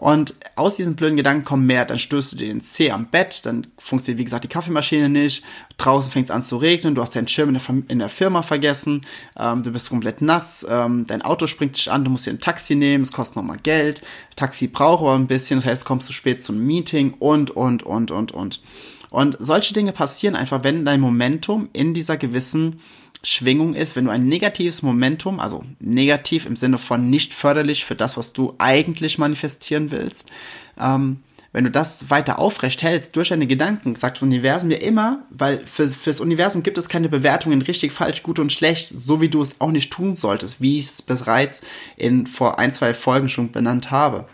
und 0.00 0.34
aus 0.56 0.76
diesen 0.76 0.96
blöden 0.96 1.18
Gedanken 1.18 1.44
kommen 1.44 1.66
mehr. 1.66 1.84
Dann 1.84 1.98
stößt 1.98 2.32
du 2.32 2.36
dir 2.38 2.48
den 2.48 2.62
Zeh 2.62 2.90
am 2.90 3.08
Bett, 3.08 3.44
dann 3.44 3.66
funktioniert, 3.76 4.18
wie 4.18 4.24
gesagt, 4.24 4.44
die 4.44 4.48
Kaffeemaschine 4.48 5.10
nicht. 5.10 5.44
Draußen 5.76 6.10
fängt 6.10 6.24
es 6.24 6.30
an 6.30 6.42
zu 6.42 6.56
regnen, 6.56 6.94
du 6.94 7.02
hast 7.02 7.14
deinen 7.14 7.28
Schirm 7.28 7.50
in 7.50 7.54
der, 7.54 7.82
in 7.88 7.98
der 7.98 8.08
Firma 8.08 8.40
vergessen, 8.40 9.04
ähm, 9.38 9.62
du 9.62 9.70
bist 9.70 9.90
komplett 9.90 10.22
nass, 10.22 10.66
ähm, 10.66 11.04
dein 11.06 11.20
Auto 11.20 11.46
springt 11.46 11.76
dich 11.76 11.92
an, 11.92 12.02
du 12.02 12.10
musst 12.10 12.24
dir 12.24 12.30
ein 12.30 12.40
Taxi 12.40 12.76
nehmen, 12.76 13.04
es 13.04 13.12
kostet 13.12 13.36
nochmal 13.36 13.58
Geld. 13.62 14.00
Taxi 14.36 14.68
braucht 14.68 15.02
aber 15.02 15.16
ein 15.16 15.26
bisschen, 15.26 15.60
das 15.60 15.66
heißt, 15.66 15.82
du 15.82 15.86
kommst 15.86 16.06
zu 16.06 16.14
spät 16.14 16.42
zum 16.42 16.64
Meeting 16.64 17.12
und, 17.18 17.50
und, 17.50 17.82
und, 17.82 18.10
und, 18.10 18.32
und. 18.32 18.62
Und 19.10 19.36
solche 19.38 19.74
Dinge 19.74 19.92
passieren 19.92 20.34
einfach, 20.34 20.64
wenn 20.64 20.86
dein 20.86 21.00
Momentum 21.00 21.68
in 21.74 21.92
dieser 21.92 22.16
gewissen 22.16 22.80
Schwingung 23.22 23.74
ist, 23.74 23.96
wenn 23.96 24.06
du 24.06 24.10
ein 24.10 24.26
negatives 24.26 24.82
Momentum, 24.82 25.40
also 25.40 25.64
negativ 25.78 26.46
im 26.46 26.56
Sinne 26.56 26.78
von 26.78 27.10
nicht 27.10 27.34
förderlich 27.34 27.84
für 27.84 27.94
das, 27.94 28.16
was 28.16 28.32
du 28.32 28.54
eigentlich 28.58 29.18
manifestieren 29.18 29.90
willst, 29.90 30.30
ähm, 30.78 31.20
wenn 31.52 31.64
du 31.64 31.70
das 31.70 32.10
weiter 32.10 32.38
aufrecht 32.38 32.82
hältst 32.82 33.16
durch 33.16 33.30
deine 33.30 33.46
Gedanken, 33.46 33.96
sagt 33.96 34.18
das 34.18 34.22
Universum 34.22 34.70
dir 34.70 34.80
immer, 34.80 35.24
weil 35.30 35.58
für, 35.66 35.88
fürs 35.88 36.20
Universum 36.20 36.62
gibt 36.62 36.78
es 36.78 36.88
keine 36.88 37.08
Bewertungen 37.08 37.60
richtig, 37.60 37.92
falsch, 37.92 38.22
gut 38.22 38.38
und 38.38 38.52
schlecht, 38.52 38.92
so 38.94 39.20
wie 39.20 39.28
du 39.28 39.42
es 39.42 39.60
auch 39.60 39.72
nicht 39.72 39.92
tun 39.92 40.14
solltest, 40.14 40.60
wie 40.60 40.78
ich 40.78 40.86
es 40.86 41.02
bereits 41.02 41.60
in 41.96 42.28
vor 42.28 42.60
ein, 42.60 42.72
zwei 42.72 42.94
Folgen 42.94 43.28
schon 43.28 43.50
benannt 43.50 43.90
habe. 43.90 44.26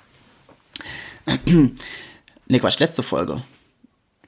ne, 1.47 2.61
Quatsch, 2.61 2.78
letzte 2.81 3.02
Folge. 3.02 3.43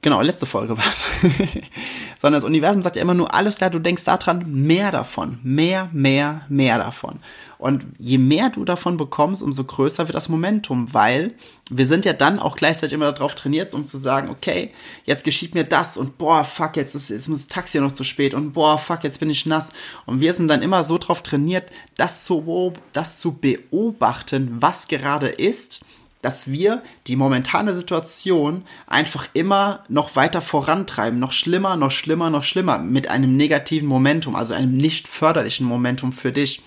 Genau, 0.01 0.21
letzte 0.21 0.47
Folge 0.47 0.77
war's. 0.77 1.05
sondern 2.19 2.41
das 2.41 2.47
Universum 2.47 2.83
sagt 2.83 2.97
ja 2.97 3.01
immer 3.01 3.13
nur, 3.13 3.33
alles 3.33 3.55
klar, 3.55 3.69
du 3.69 3.79
denkst 3.79 4.03
daran, 4.03 4.43
mehr 4.45 4.91
davon, 4.91 5.39
mehr, 5.41 5.89
mehr, 5.93 6.41
mehr 6.49 6.77
davon. 6.77 7.19
Und 7.57 7.87
je 7.97 8.17
mehr 8.17 8.49
du 8.49 8.65
davon 8.65 8.97
bekommst, 8.97 9.41
umso 9.41 9.63
größer 9.63 10.05
wird 10.09 10.15
das 10.15 10.27
Momentum, 10.27 10.93
weil 10.93 11.33
wir 11.69 11.85
sind 11.85 12.03
ja 12.03 12.11
dann 12.11 12.37
auch 12.37 12.57
gleichzeitig 12.57 12.91
immer 12.91 13.13
darauf 13.13 13.35
trainiert, 13.35 13.73
um 13.73 13.85
zu 13.85 13.97
sagen, 13.97 14.29
okay, 14.29 14.71
jetzt 15.05 15.23
geschieht 15.23 15.55
mir 15.55 15.63
das 15.63 15.95
und 15.95 16.17
boah, 16.17 16.43
fuck, 16.43 16.75
jetzt 16.75 16.93
ist, 16.93 17.09
jetzt 17.09 17.29
muss 17.29 17.47
das 17.47 17.47
Taxi 17.47 17.79
noch 17.79 17.93
zu 17.93 18.03
spät 18.03 18.33
und 18.33 18.51
boah, 18.51 18.77
fuck, 18.77 19.05
jetzt 19.05 19.21
bin 19.21 19.29
ich 19.29 19.45
nass. 19.45 19.71
Und 20.05 20.19
wir 20.19 20.33
sind 20.33 20.49
dann 20.49 20.61
immer 20.61 20.83
so 20.83 20.97
darauf 20.97 21.23
trainiert, 21.23 21.71
das 21.95 22.25
zu, 22.25 22.73
das 22.91 23.19
zu 23.19 23.31
beobachten, 23.31 24.57
was 24.59 24.89
gerade 24.89 25.29
ist 25.29 25.85
dass 26.21 26.51
wir 26.51 26.83
die 27.07 27.15
momentane 27.15 27.73
Situation 27.73 28.65
einfach 28.87 29.29
immer 29.33 29.83
noch 29.87 30.15
weiter 30.15 30.41
vorantreiben, 30.41 31.19
noch 31.19 31.31
schlimmer, 31.31 31.77
noch 31.77 31.91
schlimmer, 31.91 32.29
noch 32.29 32.43
schlimmer, 32.43 32.79
mit 32.79 33.09
einem 33.09 33.35
negativen 33.35 33.87
Momentum, 33.87 34.35
also 34.35 34.53
einem 34.53 34.75
nicht 34.75 35.07
förderlichen 35.07 35.65
Momentum 35.65 36.11
für 36.11 36.31
dich. 36.31 36.61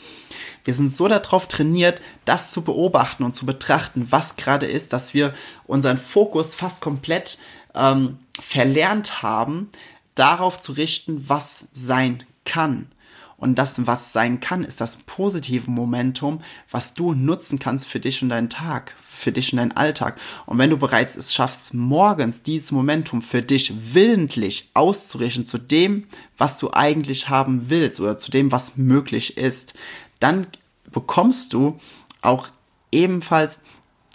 Wir 0.65 0.75
sind 0.75 0.95
so 0.95 1.09
darauf 1.09 1.49
trainiert, 1.49 2.01
das 2.25 2.53
zu 2.53 2.63
beobachten 2.63 3.25
und 3.25 3.35
zu 3.35 3.47
betrachten, 3.47 4.07
was 4.11 4.37
gerade 4.37 4.67
ist, 4.67 4.93
dass 4.93 5.13
wir 5.13 5.35
unseren 5.65 5.99
Fokus 5.99 6.55
fast 6.55 6.81
komplett 6.81 7.39
ähm, 7.75 8.19
verlernt 8.41 9.23
haben, 9.23 9.71
darauf 10.15 10.61
zu 10.61 10.73
richten, 10.73 11.25
was 11.29 11.65
sein 11.73 12.23
kann. 12.45 12.89
Und 13.37 13.57
das, 13.57 13.87
was 13.87 14.13
sein 14.13 14.39
kann, 14.39 14.63
ist 14.63 14.81
das 14.81 14.99
positive 14.99 15.69
Momentum, 15.69 16.43
was 16.71 16.95
du 16.95 17.13
nutzen 17.13 17.59
kannst 17.59 17.89
für 17.89 17.99
dich 17.99 18.23
und 18.23 18.29
deinen 18.29 18.51
Tag, 18.51 18.95
für 19.23 19.33
dich 19.33 19.53
und 19.53 19.59
deinen 19.59 19.73
Alltag. 19.73 20.19
Und 20.47 20.59
wenn 20.59 20.71
du 20.71 20.77
bereits 20.77 21.17
es 21.17 21.33
schaffst, 21.33 21.73
morgens 21.73 22.43
dieses 22.43 22.73
Momentum 22.73 23.23
für 23.23 23.43
dich 23.43 23.73
willentlich 23.95 24.71
auszurichten 24.75 25.47
zu 25.47 25.59
dem, 25.59 26.07
was 26.37 26.59
du 26.59 26.71
eigentlich 26.73 27.29
haben 27.29 27.71
willst 27.71 28.01
oder 28.01 28.19
zu 28.19 28.31
dem, 28.31 28.53
was 28.53 28.77
möglich 28.77 29.37
ist, 29.37 29.75
dann 30.21 30.47
bekommst 30.91 31.53
du 31.53 31.79
auch 32.21 32.49
ebenfalls 32.91 33.61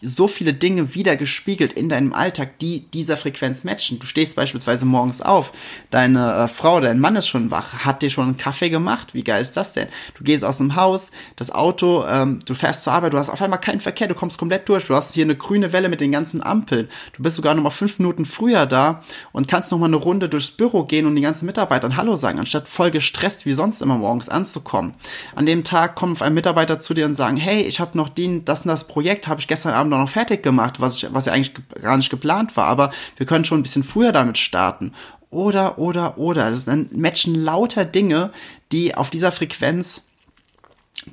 so 0.02 0.28
viele 0.28 0.54
Dinge 0.54 0.94
wieder 0.94 1.16
gespiegelt 1.16 1.74
in 1.74 1.90
deinem 1.90 2.14
Alltag, 2.14 2.60
die 2.60 2.88
dieser 2.92 3.18
Frequenz 3.18 3.64
matchen. 3.64 4.00
Du 4.00 4.06
stehst 4.06 4.36
beispielsweise 4.36 4.86
morgens 4.86 5.22
auf, 5.22 5.52
deine 5.90 6.34
äh, 6.34 6.48
Frau, 6.48 6.80
dein 6.80 7.00
Mann 7.00 7.16
ist 7.16 7.28
schon 7.28 7.52
wach, 7.52 7.86
hat 7.86 8.02
dir 8.02 8.10
schon 8.10 8.26
einen 8.26 8.38
Kaffee 8.38 8.70
gemacht. 8.70 9.14
Wie 9.14 9.24
geil 9.24 9.42
ist 9.42 9.58
das 9.58 9.74
denn? 9.74 9.88
Du 10.16 10.24
gehst 10.24 10.44
aus 10.44 10.60
dem 10.60 10.76
Haus, 10.76 11.12
das 11.36 11.52
Auto, 11.52 12.06
ähm, 12.08 12.40
du 12.46 12.54
fährst 12.54 12.84
zur 12.84 12.94
Arbeit, 12.94 13.14
du 13.14 13.18
hast 13.18 13.30
auf 13.30 13.42
einmal 13.42 13.60
keinen 13.60 13.80
Verkehr, 13.80 14.08
du 14.08 14.16
kommst 14.16 14.38
komplett 14.38 14.70
durch. 14.70 14.86
Du 14.86 14.96
hast 14.96 15.14
hier 15.14 15.26
eine 15.26 15.36
grüne 15.36 15.74
Welle 15.74 15.90
mit 15.90 16.00
den 16.00 16.12
ganzen 16.12 16.44
Ampeln. 16.44 16.90
Du 17.14 17.24
bist 17.24 17.36
sogar 17.36 17.56
noch 17.56 17.64
mal 17.64 17.72
fünf 17.72 17.98
Minuten 17.98 18.26
früher 18.26 18.66
da 18.66 19.04
und 19.32 19.48
kannst 19.48 19.72
noch 19.72 19.80
mal 19.80 19.86
eine 19.88 19.96
Runde 19.96 20.30
durchs 20.30 20.52
Büro 20.52 20.84
gehen 20.84 21.06
und 21.06 21.16
den 21.16 21.24
ganzen 21.24 21.46
Mitarbeitern 21.46 21.98
Hallo 21.98 22.16
sagen, 22.16 22.40
anstatt 22.40 22.68
voll 22.68 22.92
gestresst 22.92 23.46
wie 23.46 23.54
sonst 23.54 23.82
immer 23.82 23.98
morgens 23.98 24.30
anzukommen. 24.30 24.94
An 25.36 25.46
dem 25.46 25.64
Tag 25.64 25.96
kommt 25.96 26.22
ein 26.22 26.34
Mitarbeiter 26.34 26.80
zu 26.80 26.94
dir 26.94 27.06
und 27.06 27.16
sagen, 27.16 27.38
hey, 27.38 27.62
ich 27.64 27.80
habe 27.80 27.98
noch 27.98 28.10
den, 28.10 28.46
das 28.46 28.62
und 28.62 28.70
das 28.70 28.88
Projekt, 28.88 29.28
habe 29.28 29.40
ich 29.40 29.48
gestern 29.48 29.74
Abend 29.74 29.87
Abend 29.94 30.06
noch 30.06 30.12
fertig 30.12 30.44
gemacht, 30.44 30.80
was, 30.80 30.98
ich, 30.98 31.14
was 31.14 31.26
ja 31.26 31.34
eigentlich 31.34 31.54
gar 31.82 31.98
nicht 31.98 32.10
geplant 32.10 32.56
war, 32.58 32.66
aber 32.66 32.92
wir 33.16 33.26
können 33.26 33.46
schon 33.46 33.60
ein 33.60 33.64
bisschen 33.64 33.84
früher 33.84 34.12
damit 34.12 34.38
starten. 34.38 34.94
Oder, 35.30 35.78
oder, 35.78 36.18
oder. 36.18 36.50
Das 36.50 36.66
dann 36.66 36.90
matchen 36.92 37.36
lauter 37.36 37.86
Dinge, 37.86 38.32
die 38.72 38.96
auf 38.96 39.10
dieser 39.10 39.32
Frequenz 39.32 40.04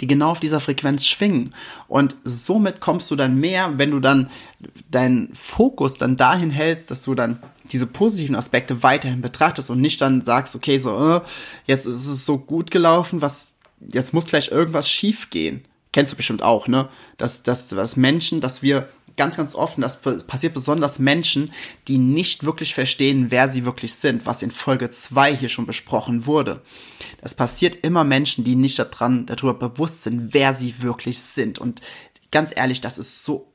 die 0.00 0.06
genau 0.08 0.30
auf 0.30 0.40
dieser 0.40 0.60
Frequenz 0.60 1.06
schwingen. 1.06 1.54
Und 1.86 2.16
somit 2.24 2.80
kommst 2.80 3.10
du 3.10 3.16
dann 3.16 3.38
mehr, 3.38 3.78
wenn 3.78 3.92
du 3.92 4.00
dann 4.00 4.28
deinen 4.90 5.32
Fokus 5.34 5.98
dann 5.98 6.16
dahin 6.16 6.50
hältst, 6.50 6.90
dass 6.90 7.04
du 7.04 7.14
dann 7.14 7.38
diese 7.70 7.86
positiven 7.86 8.34
Aspekte 8.34 8.82
weiterhin 8.82 9.20
betrachtest 9.20 9.70
und 9.70 9.80
nicht 9.80 10.00
dann 10.00 10.22
sagst, 10.22 10.56
okay, 10.56 10.78
so, 10.78 11.16
äh, 11.16 11.20
jetzt 11.66 11.86
ist 11.86 12.08
es 12.08 12.26
so 12.26 12.38
gut 12.38 12.70
gelaufen, 12.70 13.22
was, 13.22 13.52
jetzt 13.92 14.12
muss 14.12 14.26
gleich 14.26 14.50
irgendwas 14.50 14.90
schief 14.90 15.30
gehen 15.30 15.64
kennst 15.94 16.12
du 16.12 16.16
bestimmt 16.16 16.42
auch, 16.42 16.66
ne? 16.66 16.88
Dass, 17.18 17.44
dass, 17.44 17.68
dass 17.68 17.96
Menschen, 17.96 18.40
dass 18.40 18.62
wir 18.62 18.88
ganz, 19.16 19.36
ganz 19.36 19.54
offen, 19.54 19.80
das 19.80 20.00
passiert 20.26 20.52
besonders 20.52 20.98
Menschen, 20.98 21.52
die 21.86 21.98
nicht 21.98 22.42
wirklich 22.42 22.74
verstehen, 22.74 23.30
wer 23.30 23.48
sie 23.48 23.64
wirklich 23.64 23.94
sind, 23.94 24.26
was 24.26 24.42
in 24.42 24.50
Folge 24.50 24.90
2 24.90 25.36
hier 25.36 25.48
schon 25.48 25.66
besprochen 25.66 26.26
wurde. 26.26 26.62
Das 27.22 27.36
passiert 27.36 27.86
immer 27.86 28.02
Menschen, 28.02 28.42
die 28.42 28.56
nicht 28.56 28.76
daran, 28.76 29.24
darüber 29.24 29.54
bewusst 29.54 30.02
sind, 30.02 30.34
wer 30.34 30.52
sie 30.52 30.82
wirklich 30.82 31.20
sind. 31.20 31.60
Und 31.60 31.80
ganz 32.32 32.50
ehrlich, 32.52 32.80
das 32.80 32.98
ist 32.98 33.24
so, 33.24 33.52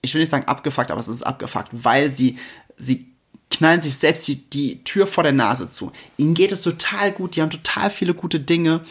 ich 0.00 0.14
will 0.14 0.20
nicht 0.20 0.30
sagen 0.30 0.46
abgefuckt, 0.46 0.92
aber 0.92 1.00
es 1.00 1.08
ist 1.08 1.24
abgefuckt, 1.24 1.70
weil 1.72 2.14
sie, 2.14 2.38
sie 2.76 3.12
knallen 3.50 3.80
sich 3.80 3.96
selbst 3.96 4.28
die, 4.28 4.48
die 4.48 4.84
Tür 4.84 5.08
vor 5.08 5.24
der 5.24 5.32
Nase 5.32 5.68
zu. 5.68 5.90
Ihnen 6.18 6.34
geht 6.34 6.52
es 6.52 6.62
total 6.62 7.10
gut, 7.10 7.34
die 7.34 7.42
haben 7.42 7.50
total 7.50 7.90
viele 7.90 8.14
gute 8.14 8.38
Dinge, 8.38 8.82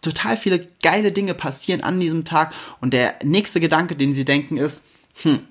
total 0.00 0.36
viele 0.36 0.66
geile 0.82 1.12
Dinge 1.12 1.34
passieren 1.34 1.82
an 1.82 2.00
diesem 2.00 2.24
Tag 2.24 2.52
und 2.80 2.92
der 2.92 3.18
nächste 3.22 3.60
Gedanke, 3.60 3.96
den 3.96 4.14
sie 4.14 4.24
denken, 4.24 4.56
ist, 4.56 4.84
hm, 5.22 5.46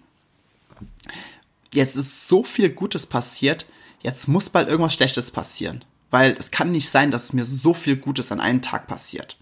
jetzt 1.73 1.95
ist 1.95 2.27
so 2.27 2.43
viel 2.43 2.69
Gutes 2.69 3.05
passiert, 3.05 3.65
jetzt 4.01 4.27
muss 4.27 4.49
bald 4.49 4.69
irgendwas 4.69 4.93
Schlechtes 4.93 5.31
passieren. 5.31 5.83
Weil 6.11 6.35
es 6.39 6.49
kann 6.49 6.71
nicht 6.71 6.89
sein, 6.89 7.11
dass 7.11 7.33
mir 7.33 7.45
so 7.45 7.73
viel 7.73 7.95
Gutes 7.95 8.31
an 8.31 8.39
einem 8.39 8.63
Tag 8.63 8.87
passiert. 8.87 9.37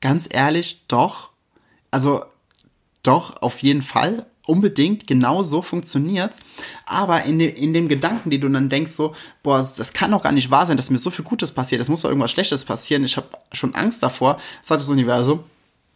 Ganz 0.00 0.26
ehrlich, 0.30 0.86
doch. 0.88 1.30
Also, 1.90 2.24
doch, 3.02 3.42
auf 3.42 3.58
jeden 3.58 3.82
Fall 3.82 4.24
unbedingt, 4.50 5.06
genau 5.06 5.42
so 5.42 5.62
funktioniert's. 5.62 6.40
Aber 6.84 7.24
in, 7.24 7.38
de, 7.38 7.48
in 7.48 7.72
dem 7.72 7.88
Gedanken, 7.88 8.30
die 8.30 8.40
du 8.40 8.48
dann 8.48 8.68
denkst, 8.68 8.92
so, 8.92 9.14
boah, 9.42 9.66
das 9.76 9.92
kann 9.92 10.10
doch 10.10 10.22
gar 10.22 10.32
nicht 10.32 10.50
wahr 10.50 10.66
sein, 10.66 10.76
dass 10.76 10.90
mir 10.90 10.98
so 10.98 11.10
viel 11.10 11.24
Gutes 11.24 11.52
passiert, 11.52 11.80
es 11.80 11.88
muss 11.88 12.02
doch 12.02 12.10
irgendwas 12.10 12.30
Schlechtes 12.30 12.64
passieren, 12.64 13.04
ich 13.04 13.16
habe 13.16 13.28
schon 13.52 13.74
Angst 13.74 14.02
davor, 14.02 14.38
sagt 14.62 14.80
das 14.80 14.88
Universum, 14.88 15.40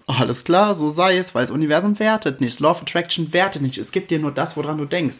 alles 0.06 0.44
klar, 0.44 0.74
so 0.74 0.88
sei 0.88 1.16
es, 1.16 1.34
weil 1.34 1.44
das 1.44 1.50
Universum 1.50 1.98
wertet 1.98 2.40
nicht, 2.40 2.60
Law 2.60 2.72
of 2.72 2.82
Attraction 2.82 3.32
wertet 3.32 3.62
nicht, 3.62 3.78
es 3.78 3.92
gibt 3.92 4.10
dir 4.10 4.18
nur 4.18 4.32
das, 4.32 4.56
woran 4.56 4.78
du 4.78 4.84
denkst. 4.84 5.16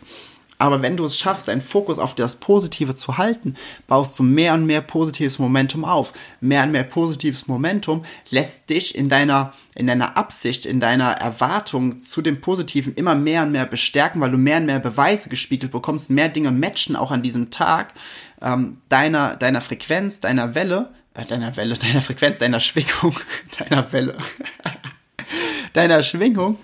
Aber 0.59 0.83
wenn 0.83 0.97
du 0.97 1.05
es 1.05 1.19
schaffst, 1.19 1.49
deinen 1.49 1.61
Fokus 1.61 1.99
auf 1.99 2.15
das 2.15 2.37
Positive 2.37 2.95
zu 2.95 3.19
halten, 3.19 3.57
baust 3.89 4.19
du 4.19 4.23
mehr 4.23 4.55
und 4.55 4.67
mehr 4.67 4.81
positives 4.81 5.39
Momentum 5.39 5.85
auf. 5.85 6.13
Mehr 6.41 6.63
und 6.63 6.73
mehr 6.73 6.85
positives 6.85 7.49
Momentum 7.49 8.05
lässt 8.31 8.71
dich 8.71 8.95
in 8.95 9.09
deiner, 9.09 9.53
in 9.75 9.87
deiner 9.87 10.17
Absicht, 10.17 10.65
in 10.65 10.79
deiner 10.79 11.13
Erwartung 11.13 12.03
zu 12.03 12.23
dem 12.23 12.41
Positiven 12.41 12.95
immer 12.95 13.15
mehr 13.15 13.43
und 13.43 13.53
mehr 13.53 13.67
bestärken, 13.67 14.21
weil 14.21 14.31
du 14.31 14.39
mehr 14.39 14.59
und 14.59 14.67
mehr 14.67 14.79
Beweise 14.79 15.29
gespiegelt 15.29 15.73
bekommst, 15.73 16.09
mehr 16.11 16.29
Dinge 16.29 16.53
matchen 16.53 16.95
auch 16.95 17.11
an 17.11 17.23
diesem 17.23 17.51
Tag 17.51 17.93
ähm, 18.41 18.79
deiner, 18.89 19.37
deiner 19.37 19.61
Frequenz, 19.61 20.21
deiner 20.21 20.55
Welle, 20.55 20.91
äh, 21.15 21.25
deiner 21.25 21.57
Welle, 21.57 21.75
deiner 21.79 22.03
Frequenz, 22.03 22.39
deiner 22.39 22.61
Schwingung, 22.61 23.19
deiner 23.59 23.93
Welle, 23.93 24.17
deiner 25.73 26.03
Schwingung 26.03 26.59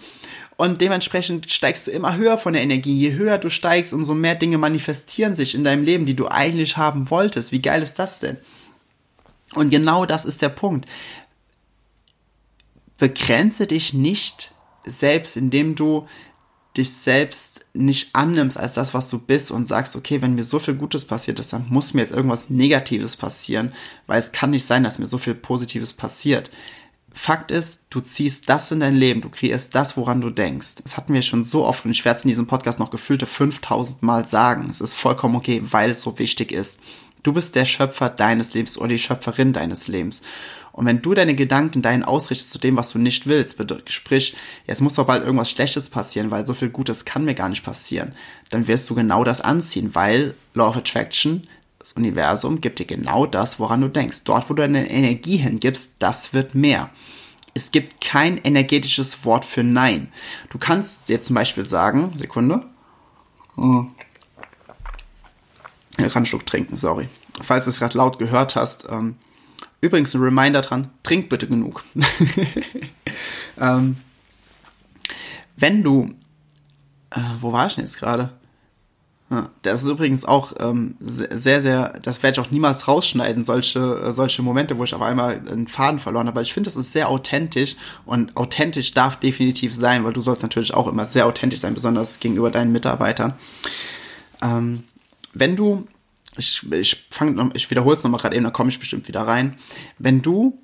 und 0.61 0.83
dementsprechend 0.83 1.51
steigst 1.51 1.87
du 1.87 1.91
immer 1.91 2.19
höher 2.19 2.37
von 2.37 2.53
der 2.53 2.61
Energie. 2.61 2.93
Je 2.93 3.15
höher 3.15 3.39
du 3.39 3.49
steigst, 3.49 3.95
umso 3.95 4.13
mehr 4.13 4.35
Dinge 4.35 4.59
manifestieren 4.59 5.35
sich 5.35 5.55
in 5.55 5.65
deinem 5.65 5.85
Leben, 5.85 6.05
die 6.05 6.15
du 6.15 6.29
eigentlich 6.29 6.77
haben 6.77 7.09
wolltest. 7.09 7.51
Wie 7.51 7.63
geil 7.63 7.81
ist 7.81 7.99
das 7.99 8.19
denn? 8.19 8.37
Und 9.55 9.71
genau 9.71 10.05
das 10.05 10.27
ist 10.27 10.43
der 10.43 10.51
Punkt. 10.51 10.87
Begrenze 12.99 13.67
dich 13.67 13.95
nicht 13.95 14.53
selbst, 14.85 15.39
indem 15.39 15.77
du 15.77 16.07
dich 16.77 16.93
selbst 16.93 17.65
nicht 17.73 18.15
annimmst 18.15 18.59
als 18.59 18.75
das, 18.75 18.93
was 18.93 19.09
du 19.09 19.19
bist 19.19 19.51
und 19.51 19.67
sagst, 19.67 19.97
okay, 19.97 20.21
wenn 20.21 20.35
mir 20.35 20.45
so 20.45 20.59
viel 20.59 20.75
Gutes 20.75 21.07
passiert 21.07 21.39
ist, 21.39 21.55
dann 21.55 21.69
muss 21.71 21.95
mir 21.95 22.03
jetzt 22.03 22.13
irgendwas 22.13 22.51
Negatives 22.51 23.17
passieren, 23.17 23.73
weil 24.07 24.19
es 24.19 24.33
kann 24.33 24.51
nicht 24.51 24.67
sein, 24.67 24.85
dass 24.85 24.99
mir 24.99 25.07
so 25.07 25.17
viel 25.17 25.35
Positives 25.35 25.95
passiert. 25.95 26.51
Fakt 27.13 27.51
ist, 27.51 27.87
du 27.91 28.01
ziehst 28.01 28.49
das 28.49 28.71
in 28.71 28.81
dein 28.81 28.95
Leben, 28.95 29.21
du 29.21 29.29
kreierst 29.29 29.75
das, 29.75 29.97
woran 29.97 30.21
du 30.21 30.31
denkst. 30.31 30.77
Das 30.83 30.97
hatten 30.97 31.13
wir 31.13 31.23
schon 31.23 31.45
so 31.45 31.67
oft 31.67 31.85
und 31.85 31.91
ich 31.91 32.05
werde 32.05 32.19
es 32.19 32.25
in 32.25 32.29
diesem 32.29 32.47
Podcast 32.47 32.79
noch 32.79 32.91
gefühlte 32.91 33.27
5000 33.27 34.03
Mal 34.03 34.27
sagen. 34.27 34.69
Es 34.71 34.81
ist 34.81 34.95
vollkommen 34.95 35.37
okay, 35.37 35.61
weil 35.65 35.91
es 35.91 36.03
so 36.03 36.19
wichtig 36.19 36.53
ist. 36.53 36.81
Du 37.23 37.33
bist 37.33 37.55
der 37.55 37.65
Schöpfer 37.65 38.09
deines 38.09 38.55
Lebens 38.55 38.79
oder 38.79 38.89
die 38.89 38.99
Schöpferin 38.99 39.53
deines 39.53 39.89
Lebens. 39.89 40.23
Und 40.73 40.87
wenn 40.87 41.03
du 41.03 41.15
deine 41.15 41.35
Gedanken 41.35 41.83
dahin 41.83 42.05
ausrichtest 42.05 42.51
zu 42.51 42.59
dem, 42.59 42.77
was 42.77 42.91
du 42.91 42.99
nicht 42.99 43.27
willst, 43.27 43.59
sprich, 43.87 44.37
jetzt 44.67 44.81
muss 44.81 44.95
doch 44.95 45.07
bald 45.07 45.25
irgendwas 45.25 45.51
Schlechtes 45.51 45.91
passieren, 45.91 46.31
weil 46.31 46.47
so 46.47 46.55
viel 46.55 46.71
Gutes 46.71 47.05
kann 47.05 47.25
mir 47.25 47.35
gar 47.35 47.49
nicht 47.49 47.65
passieren, 47.65 48.15
dann 48.51 48.69
wirst 48.69 48.89
du 48.89 48.95
genau 48.95 49.25
das 49.25 49.41
anziehen, 49.41 49.95
weil 49.95 50.35
Law 50.55 50.69
of 50.69 50.77
Attraction 50.77 51.43
das 51.91 51.97
Universum 51.97 52.61
gibt 52.61 52.79
dir 52.79 52.85
genau 52.85 53.27
das, 53.27 53.59
woran 53.59 53.81
du 53.81 53.89
denkst. 53.89 54.23
Dort, 54.25 54.49
wo 54.49 54.55
du 54.55 54.63
deine 54.63 54.89
Energie 54.89 55.39
hingibst, 55.39 55.97
das 55.99 56.33
wird 56.33 56.55
mehr. 56.55 56.91
Es 57.53 57.73
gibt 57.73 58.01
kein 58.01 58.39
energetisches 58.39 59.25
Wort 59.25 59.45
für 59.45 59.65
Nein. 59.65 60.13
Du 60.51 60.59
kannst 60.59 61.09
jetzt 61.09 61.27
zum 61.27 61.35
Beispiel 61.35 61.67
sagen, 61.67 62.13
Sekunde. 62.15 62.65
Hm. 63.57 63.93
Ich 65.91 65.97
kann 65.97 66.13
einen 66.13 66.27
Schluck 66.27 66.47
trinken, 66.47 66.77
sorry. 66.77 67.09
Falls 67.43 67.65
du 67.65 67.71
es 67.71 67.81
gerade 67.81 67.99
laut 67.99 68.21
gehört 68.21 68.55
hast. 68.55 68.87
Ähm, 68.89 69.17
übrigens 69.81 70.15
ein 70.15 70.23
Reminder 70.23 70.61
dran, 70.61 70.91
trink 71.03 71.29
bitte 71.29 71.49
genug. 71.49 71.85
ähm, 73.59 73.97
wenn 75.57 75.83
du, 75.83 76.09
äh, 77.11 77.21
wo 77.41 77.53
war 77.53 77.67
ich 77.67 77.75
denn 77.75 77.85
jetzt 77.85 77.99
gerade? 77.99 78.31
Ja, 79.31 79.49
das 79.63 79.83
ist 79.83 79.89
übrigens 79.89 80.25
auch 80.25 80.55
ähm, 80.59 80.97
sehr, 80.99 81.61
sehr, 81.61 82.01
das 82.03 82.21
werde 82.21 82.41
ich 82.41 82.47
auch 82.47 82.51
niemals 82.51 82.89
rausschneiden, 82.89 83.45
solche, 83.45 83.79
äh, 83.79 84.13
solche 84.13 84.43
Momente, 84.43 84.77
wo 84.77 84.83
ich 84.83 84.93
auf 84.93 85.03
einmal 85.03 85.41
einen 85.49 85.69
Faden 85.69 86.01
verloren 86.01 86.27
habe. 86.27 86.39
Aber 86.39 86.43
ich 86.43 86.53
finde, 86.53 86.69
das 86.69 86.77
ist 86.77 86.91
sehr 86.91 87.09
authentisch 87.09 87.77
und 88.07 88.37
authentisch 88.37 88.93
darf 88.93 89.21
definitiv 89.21 89.73
sein, 89.73 90.05
weil 90.05 90.13
du 90.13 90.21
sollst 90.21 90.43
natürlich 90.43 90.75
auch 90.75 90.89
immer 90.89 91.07
sehr 91.07 91.27
authentisch 91.27 91.61
sein, 91.61 91.75
besonders 91.75 92.19
gegenüber 92.19 92.51
deinen 92.51 92.73
Mitarbeitern. 92.73 93.35
Ähm, 94.43 94.83
wenn 95.33 95.55
du, 95.55 95.87
ich, 96.37 96.69
ich 96.73 97.07
fange, 97.11 97.51
ich 97.55 97.71
wiederhole 97.71 97.97
es 97.97 98.03
nochmal 98.03 98.21
gerade 98.21 98.35
eben, 98.35 98.43
dann 98.43 98.53
komme 98.53 98.71
ich 98.71 98.81
bestimmt 98.81 99.07
wieder 99.07 99.23
rein. 99.23 99.57
Wenn 99.99 100.23
du 100.23 100.59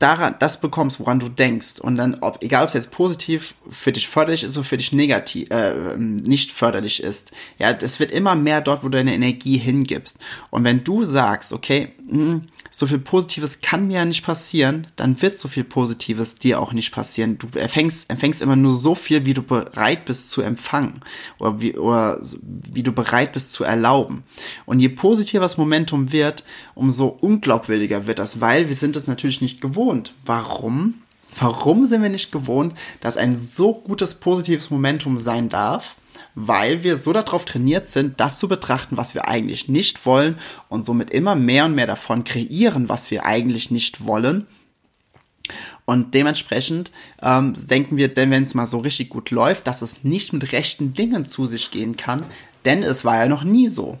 daran 0.00 0.34
das 0.38 0.60
bekommst, 0.60 0.98
woran 0.98 1.20
du 1.20 1.28
denkst 1.28 1.78
und 1.78 1.96
dann, 1.96 2.16
ob, 2.22 2.42
egal 2.42 2.62
ob 2.62 2.68
es 2.68 2.74
jetzt 2.74 2.90
positiv 2.90 3.54
für 3.70 3.92
dich 3.92 4.08
förderlich 4.08 4.42
ist 4.42 4.56
oder 4.56 4.64
für 4.64 4.78
dich 4.78 4.92
negativ, 4.92 5.48
äh, 5.50 5.96
nicht 5.96 6.52
förderlich 6.52 7.02
ist, 7.02 7.32
ja, 7.58 7.72
das 7.74 8.00
wird 8.00 8.10
immer 8.10 8.34
mehr 8.34 8.62
dort, 8.62 8.82
wo 8.82 8.88
du 8.88 8.96
deine 8.96 9.14
Energie 9.14 9.58
hingibst. 9.58 10.18
Und 10.50 10.64
wenn 10.64 10.84
du 10.84 11.04
sagst, 11.04 11.52
okay, 11.52 11.92
mh, 12.08 12.16
hm, 12.16 12.42
so 12.70 12.86
viel 12.86 12.98
Positives 12.98 13.60
kann 13.60 13.88
mir 13.88 13.96
ja 13.96 14.04
nicht 14.04 14.24
passieren, 14.24 14.86
dann 14.96 15.20
wird 15.20 15.38
so 15.38 15.48
viel 15.48 15.64
Positives 15.64 16.36
dir 16.36 16.60
auch 16.60 16.72
nicht 16.72 16.92
passieren. 16.92 17.36
Du 17.38 17.48
empfängst, 17.58 18.08
empfängst 18.08 18.40
immer 18.40 18.56
nur 18.56 18.72
so 18.78 18.94
viel, 18.94 19.26
wie 19.26 19.34
du 19.34 19.42
bereit 19.42 20.06
bist 20.06 20.30
zu 20.30 20.40
empfangen 20.40 21.00
oder 21.38 21.60
wie, 21.60 21.76
oder 21.76 22.20
wie 22.72 22.82
du 22.82 22.92
bereit 22.92 23.32
bist 23.32 23.52
zu 23.52 23.64
erlauben. 23.64 24.22
Und 24.64 24.80
je 24.80 24.88
positiver 24.88 25.42
das 25.42 25.58
Momentum 25.58 26.10
wird, 26.12 26.44
umso 26.74 27.08
unglaubwürdiger 27.08 28.06
wird 28.06 28.18
das, 28.18 28.40
weil 28.40 28.68
wir 28.68 28.76
sind 28.76 28.96
es 28.96 29.06
natürlich 29.06 29.42
nicht 29.42 29.60
gewohnt. 29.60 29.89
Warum? 30.24 31.02
Warum 31.38 31.86
sind 31.86 32.02
wir 32.02 32.08
nicht 32.08 32.32
gewohnt, 32.32 32.74
dass 33.00 33.16
ein 33.16 33.36
so 33.36 33.74
gutes 33.74 34.16
positives 34.16 34.70
Momentum 34.70 35.18
sein 35.18 35.48
darf? 35.48 35.96
weil 36.34 36.84
wir 36.84 36.96
so 36.96 37.12
darauf 37.12 37.44
trainiert 37.44 37.88
sind, 37.88 38.20
das 38.20 38.38
zu 38.38 38.48
betrachten, 38.48 38.96
was 38.96 39.14
wir 39.14 39.28
eigentlich 39.28 39.68
nicht 39.68 40.06
wollen 40.06 40.38
und 40.68 40.84
somit 40.84 41.10
immer 41.10 41.34
mehr 41.34 41.64
und 41.64 41.74
mehr 41.74 41.86
davon 41.86 42.24
kreieren, 42.24 42.88
was 42.88 43.10
wir 43.10 43.26
eigentlich 43.26 43.70
nicht 43.70 44.06
wollen. 44.06 44.46
Und 45.84 46.14
dementsprechend 46.14 46.92
ähm, 47.20 47.54
denken 47.56 47.96
wir, 47.96 48.08
denn 48.08 48.30
wenn 48.30 48.44
es 48.44 48.54
mal 48.54 48.66
so 48.66 48.78
richtig 48.78 49.08
gut 49.08 49.30
läuft, 49.30 49.66
dass 49.66 49.82
es 49.82 50.04
nicht 50.04 50.32
mit 50.32 50.52
rechten 50.52 50.92
Dingen 50.92 51.26
zu 51.26 51.46
sich 51.46 51.70
gehen 51.72 51.96
kann, 51.96 52.22
denn 52.64 52.82
es 52.82 53.04
war 53.04 53.16
ja 53.16 53.28
noch 53.28 53.42
nie 53.42 53.66
so. 53.66 53.98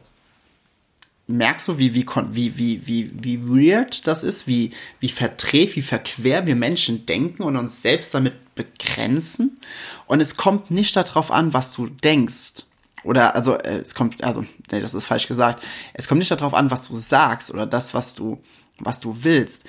Merkst 1.36 1.68
du, 1.68 1.78
wie, 1.78 1.94
wie, 1.94 2.06
wie, 2.06 2.58
wie, 2.58 2.86
wie, 2.86 3.10
wie 3.14 3.40
weird 3.42 4.06
das 4.06 4.22
ist, 4.22 4.46
wie, 4.46 4.72
wie 4.98 5.08
verdreht, 5.08 5.76
wie 5.76 5.82
verquer 5.82 6.46
wir 6.46 6.56
Menschen 6.56 7.06
denken 7.06 7.42
und 7.42 7.56
uns 7.56 7.82
selbst 7.82 8.14
damit 8.14 8.54
begrenzen. 8.54 9.60
Und 10.06 10.20
es 10.20 10.36
kommt 10.36 10.70
nicht 10.70 10.96
darauf 10.96 11.30
an, 11.30 11.54
was 11.54 11.72
du 11.72 11.86
denkst. 11.86 12.64
Oder, 13.04 13.34
also, 13.34 13.54
äh, 13.54 13.78
es 13.78 13.94
kommt, 13.94 14.22
also, 14.22 14.44
nee, 14.70 14.80
das 14.80 14.94
ist 14.94 15.06
falsch 15.06 15.28
gesagt. 15.28 15.62
Es 15.94 16.08
kommt 16.08 16.18
nicht 16.18 16.30
darauf 16.30 16.54
an, 16.54 16.70
was 16.70 16.88
du 16.88 16.96
sagst 16.96 17.50
oder 17.50 17.66
das, 17.66 17.94
was 17.94 18.14
du, 18.14 18.42
was 18.78 19.00
du 19.00 19.16
willst, 19.20 19.64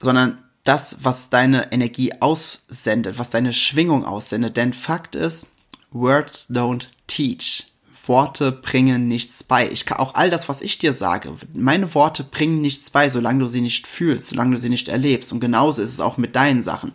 sondern 0.00 0.42
das, 0.64 0.98
was 1.02 1.30
deine 1.30 1.72
Energie 1.72 2.12
aussendet, 2.20 3.18
was 3.18 3.30
deine 3.30 3.52
Schwingung 3.52 4.04
aussendet. 4.04 4.56
Denn 4.56 4.72
Fakt 4.72 5.14
ist, 5.14 5.48
Words 5.92 6.50
don't 6.50 6.88
teach. 7.06 7.66
Worte 8.06 8.52
bringen 8.52 9.08
nichts 9.08 9.44
bei. 9.44 9.68
Ich 9.70 9.86
kann 9.86 9.98
auch 9.98 10.14
all 10.14 10.30
das, 10.30 10.48
was 10.48 10.60
ich 10.60 10.78
dir 10.78 10.92
sage, 10.92 11.32
meine 11.52 11.94
Worte 11.94 12.24
bringen 12.24 12.60
nichts 12.60 12.90
bei, 12.90 13.08
solange 13.08 13.40
du 13.40 13.46
sie 13.46 13.60
nicht 13.60 13.86
fühlst, 13.86 14.28
solange 14.28 14.54
du 14.54 14.60
sie 14.60 14.68
nicht 14.68 14.88
erlebst. 14.88 15.32
Und 15.32 15.40
genauso 15.40 15.82
ist 15.82 15.92
es 15.92 16.00
auch 16.00 16.16
mit 16.16 16.36
deinen 16.36 16.62
Sachen. 16.62 16.92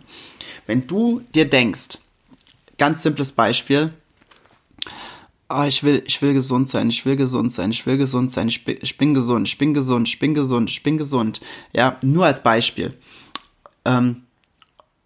Wenn 0.66 0.86
du 0.86 1.22
dir 1.34 1.48
denkst, 1.48 1.98
ganz 2.78 3.02
simples 3.02 3.32
Beispiel, 3.32 3.92
oh, 5.50 5.64
ich 5.64 5.82
will, 5.82 6.02
ich 6.06 6.22
will 6.22 6.32
gesund 6.32 6.68
sein, 6.68 6.88
ich 6.88 7.04
will 7.04 7.16
gesund 7.16 7.52
sein, 7.52 7.70
ich 7.70 7.84
will 7.86 7.98
gesund 7.98 8.30
sein, 8.30 8.48
ich 8.48 8.64
bin, 8.64 8.78
ich 8.80 8.96
bin 8.96 9.14
gesund, 9.14 9.48
ich 9.48 9.58
bin 9.58 9.74
gesund, 9.74 10.08
ich 10.08 10.18
bin 10.18 10.34
gesund, 10.34 10.70
ich 10.70 10.82
bin 10.82 10.96
gesund. 10.96 11.40
Ja, 11.72 11.98
nur 12.04 12.26
als 12.26 12.42
Beispiel. 12.42 12.94
Ähm, 13.84 14.22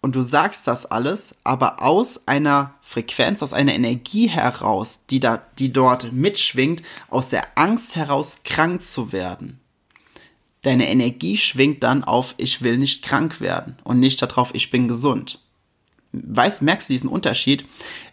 und 0.05 0.15
du 0.15 0.21
sagst 0.21 0.67
das 0.67 0.85
alles, 0.85 1.33
aber 1.43 1.81
aus 1.81 2.27
einer 2.27 2.75
Frequenz, 2.81 3.41
aus 3.41 3.53
einer 3.53 3.73
Energie 3.73 4.27
heraus, 4.27 4.99
die 5.09 5.19
da, 5.19 5.41
die 5.57 5.73
dort 5.73 6.13
mitschwingt, 6.13 6.83
aus 7.09 7.29
der 7.29 7.43
Angst 7.55 7.95
heraus 7.95 8.41
krank 8.43 8.83
zu 8.83 9.11
werden. 9.11 9.59
Deine 10.61 10.89
Energie 10.89 11.37
schwingt 11.37 11.81
dann 11.81 12.03
auf, 12.03 12.35
ich 12.37 12.61
will 12.61 12.77
nicht 12.77 13.03
krank 13.03 13.41
werden 13.41 13.79
und 13.83 13.99
nicht 13.99 14.21
darauf, 14.21 14.53
ich 14.53 14.69
bin 14.69 14.87
gesund 14.87 15.39
weißt, 16.23 16.61
merkst 16.61 16.87
du 16.87 16.93
diesen 16.93 17.09
Unterschied? 17.09 17.65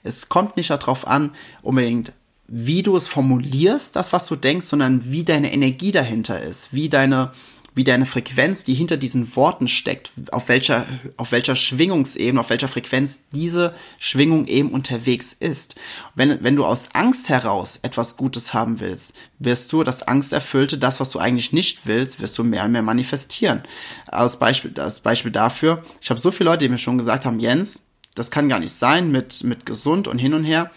Es 0.02 0.28
kommt 0.28 0.56
nicht 0.56 0.70
darauf 0.70 1.06
an, 1.06 1.30
unbedingt, 1.62 2.12
wie 2.48 2.82
du 2.82 2.96
es 2.96 3.06
formulierst, 3.06 3.94
das, 3.96 4.12
was 4.12 4.26
du 4.26 4.34
denkst, 4.34 4.66
sondern 4.66 5.10
wie 5.10 5.24
deine 5.24 5.52
Energie 5.52 5.92
dahinter 5.92 6.42
ist, 6.42 6.72
wie 6.72 6.88
deine, 6.88 7.32
wie 7.74 7.84
deine 7.84 8.06
Frequenz, 8.06 8.64
die 8.64 8.74
hinter 8.74 8.96
diesen 8.96 9.34
Worten 9.34 9.68
steckt, 9.68 10.10
auf 10.30 10.48
welcher, 10.48 10.86
auf 11.16 11.32
welcher 11.32 11.56
Schwingungsebene, 11.56 12.38
auf 12.40 12.50
welcher 12.50 12.68
Frequenz 12.68 13.20
diese 13.32 13.74
Schwingung 13.98 14.46
eben 14.46 14.70
unterwegs 14.70 15.32
ist. 15.32 15.76
Wenn, 16.14 16.42
wenn 16.42 16.56
du 16.56 16.64
aus 16.64 16.90
Angst 16.94 17.28
heraus 17.28 17.78
etwas 17.82 18.16
Gutes 18.16 18.52
haben 18.52 18.80
willst, 18.80 19.14
wirst 19.38 19.72
du 19.72 19.82
das 19.82 20.02
Angsterfüllte, 20.02 20.78
das, 20.78 21.00
was 21.00 21.10
du 21.10 21.18
eigentlich 21.18 21.52
nicht 21.52 21.86
willst, 21.86 22.20
wirst 22.20 22.36
du 22.38 22.44
mehr 22.44 22.64
und 22.64 22.72
mehr 22.72 22.82
manifestieren. 22.82 23.62
Als 24.06 24.38
Beispiel, 24.38 24.72
als 24.78 25.00
Beispiel 25.00 25.32
dafür, 25.32 25.82
ich 26.00 26.10
habe 26.10 26.20
so 26.20 26.30
viele 26.30 26.50
Leute, 26.50 26.64
die 26.64 26.68
mir 26.68 26.78
schon 26.78 26.98
gesagt 26.98 27.24
haben, 27.24 27.40
Jens, 27.40 27.86
das 28.14 28.30
kann 28.30 28.48
gar 28.48 28.60
nicht 28.60 28.74
sein 28.74 29.10
mit, 29.10 29.42
mit 29.44 29.64
gesund 29.64 30.06
und 30.08 30.18
hin 30.18 30.34
und 30.34 30.44
her. 30.44 30.70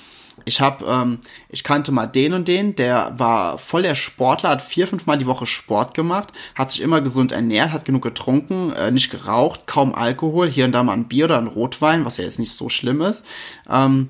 Ich 0.44 0.62
habe, 0.62 0.86
ähm, 0.86 1.20
ich 1.50 1.64
kannte 1.64 1.92
mal 1.92 2.06
den 2.06 2.34
und 2.34 2.48
den, 2.48 2.76
der 2.76 3.14
war 3.18 3.58
voll 3.58 3.84
der 3.84 3.96
Sportler, 3.96 4.50
hat 4.50 4.62
vier, 4.62 4.88
fünf 4.88 5.06
Mal 5.06 5.18
die 5.18 5.26
Woche 5.26 5.46
Sport 5.46 5.94
gemacht, 5.94 6.34
hat 6.54 6.72
sich 6.72 6.82
immer 6.82 7.02
gesund 7.02 7.32
ernährt, 7.32 7.72
hat 7.72 7.86
genug 7.86 8.04
getrunken, 8.04 8.74
äh, 8.74 8.92
nicht 8.92 9.10
geraucht, 9.10 9.66
kaum 9.66 9.96
Alkohol, 9.96 10.50
hier 10.50 10.66
und 10.66 10.74
da 10.74 10.84
mal 10.84 10.94
ein 10.94 11.08
Bier 11.08 11.26
oder 11.26 11.38
ein 11.38 11.48
Rotwein, 11.48 12.06
was 12.06 12.18
ja 12.18 12.26
jetzt 12.26 12.40
nicht 12.40 12.52
so 12.52 12.70
schlimm 12.70 13.02
ist. 13.02 13.26
Ähm, 13.70 14.10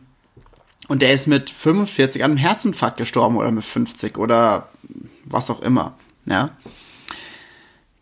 und 0.87 1.01
der 1.01 1.13
ist 1.13 1.27
mit 1.27 1.49
45 1.49 2.23
an 2.23 2.31
einem 2.31 2.37
Herzinfarkt 2.37 2.97
gestorben 2.97 3.37
oder 3.37 3.51
mit 3.51 3.63
50 3.63 4.17
oder 4.17 4.69
was 5.23 5.49
auch 5.49 5.61
immer, 5.61 5.93
ja. 6.25 6.51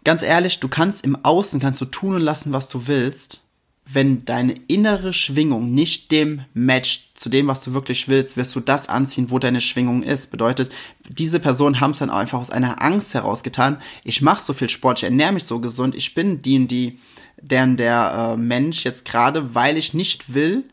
Ganz 0.04 0.22
ehrlich, 0.22 0.60
du 0.60 0.68
kannst 0.68 1.06
im 1.06 1.24
Außen 1.24 1.62
kannst 1.62 1.80
du 1.80 1.86
tun 1.86 2.16
und 2.16 2.22
lassen, 2.22 2.52
was 2.52 2.68
du 2.68 2.88
willst 2.88 3.43
wenn 3.86 4.24
deine 4.24 4.56
innere 4.68 5.12
Schwingung 5.12 5.74
nicht 5.74 6.12
dem 6.12 6.42
matcht 6.54 7.12
zu 7.16 7.30
dem, 7.30 7.48
was 7.48 7.64
du 7.64 7.74
wirklich 7.74 8.08
willst, 8.08 8.38
wirst 8.38 8.56
du 8.56 8.62
das 8.62 8.88
anziehen, 8.88 9.30
wo 9.30 9.40
deine 9.40 9.60
Schwingung 9.60 10.04
ist. 10.04 10.32
Bedeutet, 10.32 10.72
diese 11.10 11.40
Personen 11.40 11.80
haben 11.82 11.92
es 11.92 12.00
dann 12.00 12.10
einfach 12.10 12.40
aus 12.40 12.50
einer 12.50 12.82
Angst 12.82 13.14
herausgetan. 13.14 13.78
Ich 14.04 14.22
mache 14.22 14.42
so 14.42 14.54
viel 14.54 14.70
Sport, 14.70 15.00
ich 15.00 15.04
ernähre 15.04 15.34
mich 15.34 15.44
so 15.44 15.60
gesund, 15.60 15.96
ich 15.96 16.14
bin 16.14 16.42
die 16.42 16.58
und 16.58 16.70
die, 16.70 17.00
deren 17.42 17.76
der 17.76 18.34
äh, 18.34 18.38
Mensch 18.38 18.86
jetzt 18.86 19.06
gerade, 19.06 19.54
weil 19.54 19.78
ich 19.78 19.94
nicht 19.94 20.34
will, 20.34 20.64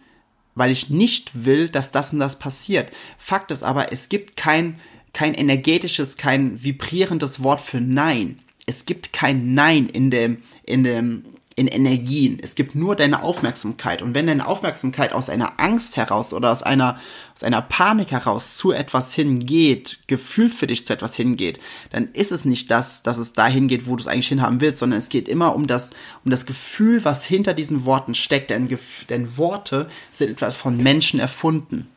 weil 0.54 0.70
ich 0.70 0.88
nicht 0.88 1.44
will, 1.44 1.68
dass 1.68 1.90
das 1.90 2.12
und 2.12 2.20
das 2.20 2.38
passiert. 2.38 2.90
Fakt 3.18 3.50
ist 3.50 3.64
aber, 3.64 3.92
es 3.92 4.08
gibt 4.08 4.36
kein, 4.36 4.76
kein 5.12 5.34
energetisches, 5.34 6.16
kein 6.16 6.62
vibrierendes 6.62 7.42
Wort 7.42 7.60
für 7.60 7.80
Nein. 7.80 8.38
Es 8.66 8.86
gibt 8.86 9.12
kein 9.12 9.54
Nein 9.54 9.88
in 9.88 10.12
dem, 10.12 10.42
in 10.64 10.84
dem, 10.84 11.24
in 11.60 11.68
Energien. 11.68 12.38
Es 12.42 12.54
gibt 12.54 12.74
nur 12.74 12.96
deine 12.96 13.22
Aufmerksamkeit. 13.22 14.00
Und 14.00 14.14
wenn 14.14 14.26
deine 14.26 14.48
Aufmerksamkeit 14.48 15.12
aus 15.12 15.28
einer 15.28 15.60
Angst 15.60 15.98
heraus 15.98 16.32
oder 16.32 16.50
aus 16.50 16.62
einer, 16.62 16.98
aus 17.34 17.42
einer 17.42 17.60
Panik 17.60 18.12
heraus 18.12 18.56
zu 18.56 18.72
etwas 18.72 19.12
hingeht, 19.14 19.98
gefühlt 20.06 20.54
für 20.54 20.66
dich 20.66 20.86
zu 20.86 20.94
etwas 20.94 21.16
hingeht, 21.16 21.60
dann 21.90 22.08
ist 22.14 22.32
es 22.32 22.46
nicht 22.46 22.70
das, 22.70 23.02
dass 23.02 23.18
es 23.18 23.34
dahin 23.34 23.68
geht, 23.68 23.86
wo 23.86 23.94
du 23.94 24.00
es 24.00 24.06
eigentlich 24.06 24.28
hinhaben 24.28 24.62
willst, 24.62 24.78
sondern 24.78 24.98
es 24.98 25.10
geht 25.10 25.28
immer 25.28 25.54
um 25.54 25.66
das, 25.66 25.90
um 26.24 26.30
das 26.30 26.46
Gefühl, 26.46 27.04
was 27.04 27.26
hinter 27.26 27.52
diesen 27.52 27.84
Worten 27.84 28.14
steckt. 28.14 28.48
Denn, 28.48 28.74
denn 29.10 29.36
Worte 29.36 29.90
sind 30.12 30.30
etwas 30.30 30.56
von 30.56 30.78
Menschen 30.78 31.20
erfunden. 31.20 31.88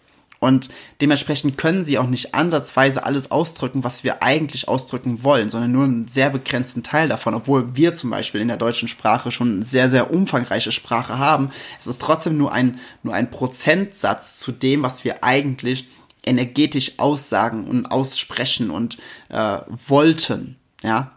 Und 0.44 0.68
dementsprechend 1.00 1.58
können 1.58 1.86
sie 1.86 1.98
auch 1.98 2.08
nicht 2.08 2.36
ansatzweise 2.36 3.06
alles 3.06 3.32
ausdrücken, 3.32 3.86
was 3.86 4.04
wir 4.04 4.22
eigentlich 4.24 4.68
ausdrücken 4.68 5.24
wollen, 5.24 5.48
sondern 5.48 5.72
nur 5.72 5.86
einen 5.86 6.10
sehr 6.10 6.30
begrenzten 6.30 6.84
Teil 6.84 7.08
davon. 7.08 7.34
Obwohl 7.34 7.78
wir 7.78 7.96
zum 7.96 8.10
Beispiel 8.10 8.42
in 8.42 8.50
der 8.50 8.58
deutschen 8.58 8.90
Sprache 8.90 9.32
schon 9.32 9.56
eine 9.56 9.66
sehr, 9.66 9.90
sehr 9.90 10.14
umfangreiche 10.14 10.74
Sprache 10.74 11.18
haben. 11.18 11.50
Es 11.80 11.88
ist 11.88 12.02
trotzdem 12.02 12.38
nur 12.38 12.52
ein, 12.52 12.82
nur 13.04 13.14
ein 13.14 13.32
Prozentsatz 13.32 14.38
zu 14.38 14.52
dem, 14.52 14.84
was 14.84 15.06
wir 15.06 15.24
eigentlich 15.24 15.88
energetisch 16.26 17.00
aussagen 17.00 17.66
und 17.66 17.86
aussprechen 17.86 18.70
und 18.70 18.98
äh, 19.30 19.60
wollten. 19.88 20.58
Ja, 20.82 21.14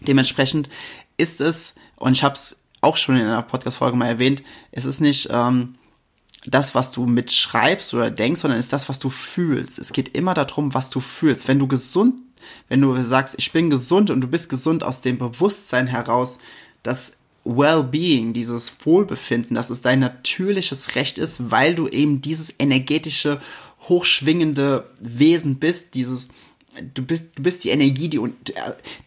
dementsprechend 0.00 0.68
ist 1.16 1.40
es, 1.40 1.76
und 1.94 2.14
ich 2.14 2.24
habe 2.24 2.34
es 2.34 2.62
auch 2.80 2.96
schon 2.96 3.16
in 3.16 3.26
einer 3.26 3.42
Podcast-Folge 3.42 3.96
mal 3.96 4.08
erwähnt, 4.08 4.42
es 4.72 4.86
ist 4.86 5.00
nicht 5.00 5.28
ähm, 5.30 5.76
das, 6.46 6.74
was 6.74 6.92
du 6.92 7.06
mitschreibst 7.06 7.92
oder 7.94 8.10
denkst, 8.10 8.40
sondern 8.40 8.58
ist 8.58 8.72
das, 8.72 8.88
was 8.88 8.98
du 8.98 9.10
fühlst. 9.10 9.78
Es 9.78 9.92
geht 9.92 10.16
immer 10.16 10.34
darum, 10.34 10.72
was 10.74 10.90
du 10.90 11.00
fühlst. 11.00 11.48
Wenn 11.48 11.58
du 11.58 11.66
gesund, 11.66 12.20
wenn 12.68 12.80
du 12.80 13.00
sagst, 13.02 13.34
ich 13.38 13.52
bin 13.52 13.68
gesund 13.70 14.10
und 14.10 14.20
du 14.20 14.28
bist 14.28 14.48
gesund 14.48 14.82
aus 14.82 15.02
dem 15.02 15.18
Bewusstsein 15.18 15.86
heraus, 15.86 16.38
dass 16.82 17.14
Well-being, 17.44 18.32
dieses 18.32 18.74
Wohlbefinden, 18.84 19.54
dass 19.54 19.70
es 19.70 19.82
dein 19.82 20.00
natürliches 20.00 20.94
Recht 20.94 21.18
ist, 21.18 21.50
weil 21.50 21.74
du 21.74 21.88
eben 21.88 22.20
dieses 22.20 22.54
energetische 22.58 23.40
hochschwingende 23.88 24.88
Wesen 25.00 25.56
bist, 25.56 25.94
dieses 25.94 26.28
du 26.82 27.04
bist, 27.04 27.30
du 27.34 27.42
bist 27.42 27.64
die 27.64 27.70
Energie, 27.70 28.08
die, 28.08 28.20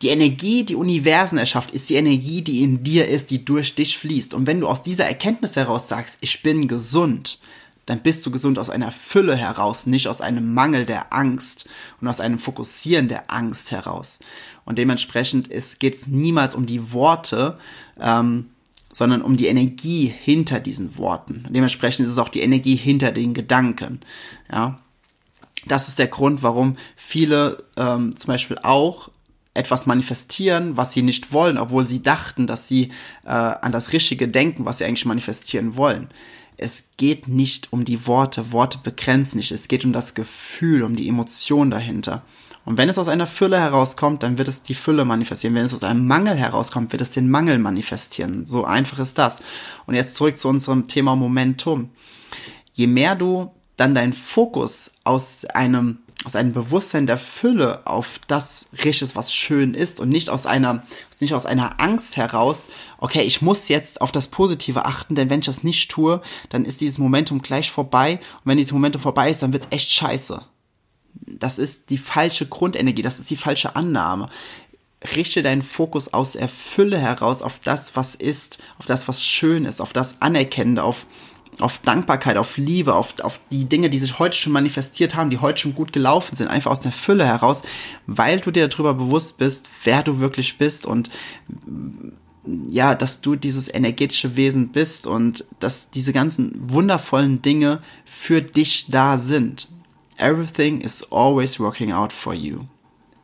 die 0.01 0.09
Energie, 0.09 0.63
die 0.63 0.75
Universen 0.75 1.37
erschafft, 1.37 1.71
ist 1.71 1.89
die 1.89 1.95
Energie, 1.95 2.41
die 2.41 2.63
in 2.63 2.83
dir 2.83 3.07
ist, 3.07 3.31
die 3.31 3.45
durch 3.45 3.75
dich 3.75 3.97
fließt. 3.97 4.33
Und 4.33 4.47
wenn 4.47 4.59
du 4.59 4.67
aus 4.67 4.83
dieser 4.83 5.05
Erkenntnis 5.05 5.55
heraus 5.55 5.87
sagst, 5.87 6.17
ich 6.21 6.41
bin 6.43 6.67
gesund, 6.67 7.39
dann 7.85 7.99
bist 7.99 8.25
du 8.25 8.31
gesund 8.31 8.59
aus 8.59 8.69
einer 8.69 8.91
Fülle 8.91 9.35
heraus, 9.35 9.85
nicht 9.85 10.07
aus 10.07 10.21
einem 10.21 10.53
Mangel 10.53 10.85
der 10.85 11.13
Angst 11.13 11.67
und 11.99 12.07
aus 12.07 12.19
einem 12.19 12.39
Fokussieren 12.39 13.07
der 13.07 13.29
Angst 13.31 13.71
heraus. 13.71 14.19
Und 14.65 14.77
dementsprechend 14.77 15.49
geht 15.79 15.95
es 15.95 16.07
niemals 16.07 16.55
um 16.55 16.65
die 16.65 16.93
Worte, 16.93 17.57
ähm, 17.99 18.49
sondern 18.89 19.21
um 19.21 19.35
die 19.35 19.47
Energie 19.47 20.05
hinter 20.05 20.59
diesen 20.59 20.97
Worten. 20.97 21.43
Und 21.47 21.55
dementsprechend 21.55 22.05
ist 22.05 22.13
es 22.13 22.19
auch 22.19 22.29
die 22.29 22.41
Energie 22.41 22.75
hinter 22.75 23.11
den 23.11 23.33
Gedanken. 23.33 24.01
Ja, 24.51 24.79
das 25.65 25.87
ist 25.87 25.99
der 25.99 26.07
Grund, 26.07 26.43
warum 26.43 26.77
viele 26.95 27.57
ähm, 27.77 28.15
zum 28.15 28.27
Beispiel 28.27 28.57
auch 28.61 29.09
etwas 29.53 29.85
manifestieren, 29.85 30.77
was 30.77 30.93
sie 30.93 31.03
nicht 31.03 31.31
wollen, 31.31 31.57
obwohl 31.57 31.87
sie 31.87 32.01
dachten, 32.01 32.47
dass 32.47 32.67
sie 32.67 32.89
äh, 33.25 33.29
an 33.29 33.71
das 33.71 33.93
Richtige 33.93 34.27
denken, 34.27 34.65
was 34.65 34.79
sie 34.79 34.85
eigentlich 34.85 35.05
manifestieren 35.05 35.77
wollen. 35.77 36.09
Es 36.57 36.91
geht 36.97 37.27
nicht 37.27 37.71
um 37.71 37.85
die 37.85 38.07
Worte, 38.07 38.51
Worte 38.51 38.79
begrenzen 38.83 39.37
nicht, 39.37 39.51
es 39.51 39.67
geht 39.67 39.85
um 39.85 39.93
das 39.93 40.15
Gefühl, 40.15 40.83
um 40.83 40.95
die 40.95 41.07
Emotion 41.07 41.69
dahinter. 41.69 42.23
Und 42.65 42.77
wenn 42.77 42.89
es 42.89 42.97
aus 42.97 43.09
einer 43.09 43.27
Fülle 43.27 43.59
herauskommt, 43.59 44.23
dann 44.23 44.37
wird 44.37 44.47
es 44.47 44.63
die 44.63 44.75
Fülle 44.75 45.03
manifestieren. 45.03 45.53
Wenn 45.53 45.65
es 45.65 45.73
aus 45.73 45.83
einem 45.83 46.07
Mangel 46.07 46.35
herauskommt, 46.35 46.93
wird 46.93 47.01
es 47.01 47.11
den 47.11 47.29
Mangel 47.29 47.59
manifestieren. 47.59 48.45
So 48.45 48.63
einfach 48.63 48.99
ist 48.99 49.17
das. 49.17 49.39
Und 49.85 49.95
jetzt 49.95 50.15
zurück 50.15 50.37
zu 50.37 50.47
unserem 50.47 50.87
Thema 50.87 51.15
Momentum. 51.17 51.89
Je 52.71 52.87
mehr 52.87 53.15
du 53.15 53.51
dann 53.83 53.95
dein 53.95 54.13
Fokus 54.13 54.91
aus 55.03 55.43
einem 55.45 55.99
aus 56.25 56.37
einem 56.37 56.53
Bewusstsein 56.53 57.05
der 57.05 57.17
Fülle 57.17 57.85
auf 57.85 58.21
das 58.29 58.67
richtest, 58.81 59.17
was 59.17 59.33
schön 59.33 59.73
ist 59.73 59.99
und 59.99 60.07
nicht 60.07 60.29
aus 60.29 60.45
einer, 60.45 60.83
nicht 61.19 61.33
aus 61.33 61.45
einer 61.45 61.81
Angst 61.81 62.15
heraus, 62.15 62.69
okay, 62.97 63.23
ich 63.23 63.41
muss 63.41 63.67
jetzt 63.67 63.99
auf 63.99 64.13
das 64.13 64.29
Positive 64.29 64.85
achten, 64.85 65.15
denn 65.15 65.29
wenn 65.29 65.41
ich 65.41 65.47
das 65.47 65.63
nicht 65.63 65.91
tue, 65.91 66.21
dann 66.47 66.63
ist 66.63 66.79
dieses 66.79 66.97
Momentum 66.97 67.41
gleich 67.41 67.71
vorbei 67.71 68.21
und 68.35 68.41
wenn 68.45 68.57
dieses 68.57 68.71
Momentum 68.71 69.01
vorbei 69.01 69.29
ist, 69.29 69.41
dann 69.41 69.51
wird's 69.51 69.67
echt 69.71 69.89
scheiße. 69.89 70.41
Das 71.13 71.57
ist 71.57 71.89
die 71.89 71.97
falsche 71.97 72.45
Grundenergie, 72.45 73.01
das 73.01 73.19
ist 73.19 73.29
die 73.29 73.35
falsche 73.35 73.75
Annahme. 73.75 74.29
Richte 75.17 75.43
deinen 75.43 75.61
Fokus 75.61 76.13
aus 76.13 76.33
der 76.33 76.47
Fülle 76.47 76.99
heraus 76.99 77.41
auf 77.41 77.59
das, 77.59 77.97
was 77.97 78.15
ist, 78.15 78.59
auf 78.79 78.85
das, 78.85 79.09
was 79.09 79.25
schön 79.25 79.65
ist, 79.65 79.81
auf 79.81 79.91
das 79.91 80.21
Anerkennende, 80.21 80.83
auf, 80.83 81.05
auf 81.59 81.79
Dankbarkeit, 81.79 82.37
auf 82.37 82.57
Liebe, 82.57 82.95
auf, 82.95 83.19
auf 83.21 83.39
die 83.51 83.65
Dinge, 83.65 83.89
die 83.89 83.99
sich 83.99 84.19
heute 84.19 84.37
schon 84.37 84.53
manifestiert 84.53 85.15
haben, 85.15 85.29
die 85.29 85.39
heute 85.39 85.61
schon 85.61 85.75
gut 85.75 85.93
gelaufen 85.93 86.35
sind, 86.35 86.47
einfach 86.47 86.71
aus 86.71 86.79
der 86.79 86.91
Fülle 86.91 87.25
heraus, 87.25 87.61
weil 88.07 88.39
du 88.39 88.51
dir 88.51 88.67
darüber 88.67 88.93
bewusst 88.93 89.37
bist, 89.37 89.67
wer 89.83 90.03
du 90.03 90.19
wirklich 90.19 90.57
bist 90.57 90.85
und 90.85 91.09
ja, 92.67 92.93
dass 92.95 93.21
du 93.21 93.35
dieses 93.35 93.73
energetische 93.73 94.35
Wesen 94.35 94.69
bist 94.69 95.07
und 95.07 95.45
dass 95.59 95.89
diese 95.89 96.11
ganzen 96.11 96.53
wundervollen 96.71 97.41
Dinge 97.41 97.81
für 98.05 98.41
dich 98.41 98.87
da 98.89 99.17
sind. 99.17 99.69
Everything 100.17 100.81
is 100.81 101.07
always 101.11 101.59
working 101.59 101.91
out 101.91 102.11
for 102.11 102.33
you. 102.33 102.65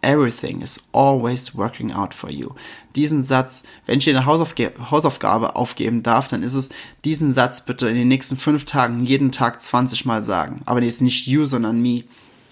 Everything 0.01 0.61
is 0.61 0.81
always 0.93 1.55
working 1.55 1.91
out 1.91 2.13
for 2.13 2.29
you. 2.29 2.55
Diesen 2.95 3.21
Satz, 3.21 3.63
wenn 3.85 3.99
ich 3.99 4.05
dir 4.05 4.15
eine 4.15 4.25
Hausaufge 4.25 4.71
Hausaufgabe 4.89 5.55
aufgeben 5.55 6.03
darf, 6.03 6.29
dann 6.29 6.41
ist 6.41 6.53
es, 6.53 6.69
diesen 7.03 7.33
Satz 7.33 7.65
bitte 7.65 7.89
in 7.89 7.95
den 7.95 8.07
nächsten 8.07 8.37
fünf 8.37 8.63
Tagen 8.63 9.05
jeden 9.05 9.31
Tag 9.31 9.61
20 9.61 10.05
Mal 10.05 10.23
sagen. 10.23 10.61
Aber 10.65 10.81
ist 10.81 11.01
nicht 11.01 11.27
you, 11.27 11.45
sondern 11.45 11.81
me. 11.81 12.03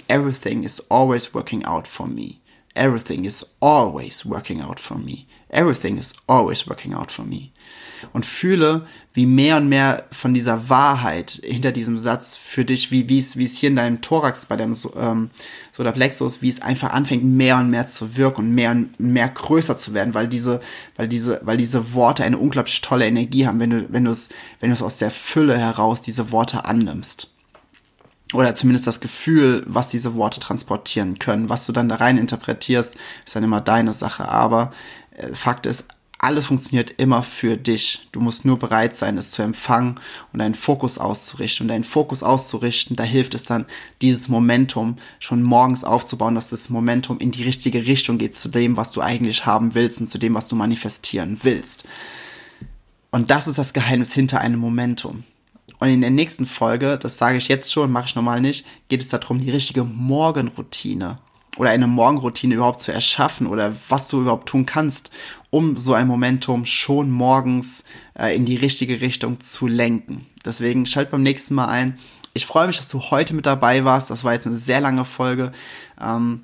Everything 0.09 0.63
is 0.63 0.83
always 0.89 1.33
working 1.33 1.65
out 1.65 1.87
for 1.87 2.07
me. 2.07 2.35
Everything 2.73 3.23
is 3.23 3.45
always 3.61 4.25
working 4.25 4.61
out 4.61 4.79
for 4.79 4.97
me. 4.97 5.25
Everything 5.49 5.97
is 5.97 6.13
always 6.27 6.67
working 6.67 6.93
out 6.93 7.11
for 7.11 7.25
me 7.25 7.51
und 8.13 8.25
fühle, 8.25 8.85
wie 9.13 9.25
mehr 9.25 9.57
und 9.57 9.67
mehr 9.67 10.05
von 10.11 10.33
dieser 10.33 10.69
Wahrheit 10.69 11.39
hinter 11.43 11.71
diesem 11.71 11.97
Satz 11.97 12.35
für 12.35 12.65
dich, 12.65 12.91
wie 12.91 13.09
wie 13.09 13.19
es 13.19 13.37
wie 13.37 13.45
es 13.45 13.57
hier 13.57 13.69
in 13.69 13.75
deinem 13.75 14.01
Thorax 14.01 14.45
bei 14.45 14.55
deinem 14.55 14.75
ähm, 14.95 15.29
Solarplexus, 15.71 16.41
wie 16.41 16.49
es 16.49 16.61
einfach 16.61 16.91
anfängt 16.91 17.23
mehr 17.23 17.57
und 17.57 17.69
mehr 17.69 17.87
zu 17.87 18.15
wirken 18.15 18.41
und 18.41 18.51
mehr 18.55 18.71
und 18.71 18.99
mehr 18.99 19.27
größer 19.27 19.77
zu 19.77 19.93
werden, 19.93 20.13
weil 20.13 20.27
diese 20.27 20.61
weil 20.95 21.07
diese 21.07 21.41
weil 21.43 21.57
diese 21.57 21.93
Worte 21.93 22.23
eine 22.23 22.37
unglaublich 22.37 22.81
tolle 22.81 23.07
Energie 23.07 23.47
haben, 23.47 23.59
wenn 23.59 23.71
du 23.71 23.85
wenn 23.89 24.05
du 24.05 24.11
es 24.11 24.29
wenn 24.59 24.69
du 24.69 24.73
es 24.73 24.83
aus 24.83 24.97
der 24.97 25.11
Fülle 25.11 25.57
heraus 25.57 26.01
diese 26.01 26.31
Worte 26.31 26.65
annimmst 26.65 27.29
oder 28.33 28.55
zumindest 28.55 28.87
das 28.87 28.99
Gefühl, 28.99 29.63
was 29.67 29.87
diese 29.87 30.15
Worte 30.15 30.39
transportieren 30.39 31.17
können. 31.19 31.49
Was 31.49 31.65
du 31.65 31.71
dann 31.71 31.89
da 31.89 31.95
rein 31.95 32.17
interpretierst, 32.17 32.95
ist 33.25 33.35
dann 33.35 33.43
immer 33.43 33.61
deine 33.61 33.93
Sache. 33.93 34.27
Aber 34.27 34.71
äh, 35.15 35.33
Fakt 35.33 35.65
ist, 35.65 35.85
alles 36.19 36.47
funktioniert 36.47 36.95
immer 36.97 37.21
für 37.21 37.57
dich. 37.57 38.07
Du 38.11 38.19
musst 38.19 38.43
nur 38.43 38.57
bereit 38.57 38.95
sein, 38.95 39.17
es 39.17 39.31
zu 39.31 39.43
empfangen 39.43 39.99
und 40.33 40.39
deinen 40.39 40.55
Fokus 40.55 40.97
auszurichten. 40.97 41.65
Und 41.65 41.67
deinen 41.69 41.83
Fokus 41.83 42.23
auszurichten, 42.23 42.95
da 42.95 43.03
hilft 43.03 43.35
es 43.35 43.43
dann, 43.43 43.65
dieses 44.01 44.27
Momentum 44.27 44.97
schon 45.19 45.43
morgens 45.43 45.83
aufzubauen, 45.83 46.35
dass 46.35 46.49
das 46.49 46.69
Momentum 46.69 47.19
in 47.19 47.31
die 47.31 47.43
richtige 47.43 47.85
Richtung 47.85 48.17
geht 48.17 48.35
zu 48.35 48.49
dem, 48.49 48.77
was 48.77 48.91
du 48.93 49.01
eigentlich 49.01 49.45
haben 49.45 49.75
willst 49.75 50.01
und 50.01 50.09
zu 50.09 50.17
dem, 50.17 50.33
was 50.33 50.47
du 50.47 50.55
manifestieren 50.55 51.39
willst. 51.43 51.83
Und 53.11 53.29
das 53.29 53.47
ist 53.47 53.59
das 53.59 53.73
Geheimnis 53.73 54.13
hinter 54.13 54.41
einem 54.41 54.59
Momentum. 54.59 55.23
Und 55.79 55.89
in 55.89 56.01
der 56.01 56.09
nächsten 56.09 56.47
Folge, 56.47 56.97
das 56.97 57.17
sage 57.17 57.37
ich 57.37 57.47
jetzt 57.47 57.71
schon, 57.71 57.91
mache 57.91 58.05
ich 58.05 58.15
normal 58.15 58.41
nicht, 58.41 58.65
geht 58.87 59.01
es 59.01 59.09
darum, 59.09 59.39
die 59.39 59.51
richtige 59.51 59.83
Morgenroutine 59.83 61.17
oder 61.57 61.71
eine 61.71 61.87
Morgenroutine 61.87 62.55
überhaupt 62.55 62.79
zu 62.79 62.91
erschaffen 62.91 63.47
oder 63.47 63.73
was 63.89 64.09
du 64.09 64.21
überhaupt 64.21 64.49
tun 64.49 64.65
kannst, 64.65 65.11
um 65.49 65.77
so 65.77 65.93
ein 65.93 66.07
Momentum 66.07 66.65
schon 66.65 67.09
morgens 67.09 67.83
äh, 68.17 68.35
in 68.35 68.45
die 68.45 68.55
richtige 68.55 69.01
Richtung 69.01 69.39
zu 69.39 69.67
lenken. 69.67 70.25
Deswegen 70.45 70.85
schalt 70.85 71.11
beim 71.11 71.23
nächsten 71.23 71.55
Mal 71.55 71.67
ein. 71.67 71.97
Ich 72.33 72.45
freue 72.45 72.67
mich, 72.67 72.77
dass 72.77 72.89
du 72.89 73.01
heute 73.01 73.33
mit 73.33 73.45
dabei 73.45 73.85
warst. 73.85 74.09
Das 74.09 74.23
war 74.23 74.33
jetzt 74.33 74.45
eine 74.45 74.57
sehr 74.57 74.81
lange 74.81 75.05
Folge. 75.05 75.51
Ähm, 75.99 76.43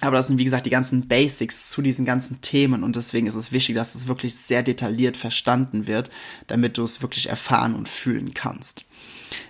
aber 0.00 0.16
das 0.16 0.28
sind, 0.28 0.38
wie 0.38 0.44
gesagt, 0.44 0.66
die 0.66 0.70
ganzen 0.70 1.06
Basics 1.06 1.70
zu 1.70 1.82
diesen 1.82 2.04
ganzen 2.04 2.40
Themen 2.40 2.82
und 2.82 2.96
deswegen 2.96 3.26
ist 3.26 3.34
es 3.34 3.52
wichtig, 3.52 3.76
dass 3.76 3.94
es 3.94 4.08
wirklich 4.08 4.34
sehr 4.34 4.62
detailliert 4.62 5.16
verstanden 5.16 5.86
wird, 5.86 6.10
damit 6.46 6.78
du 6.78 6.82
es 6.82 7.02
wirklich 7.02 7.28
erfahren 7.28 7.74
und 7.74 7.88
fühlen 7.88 8.32
kannst. 8.34 8.84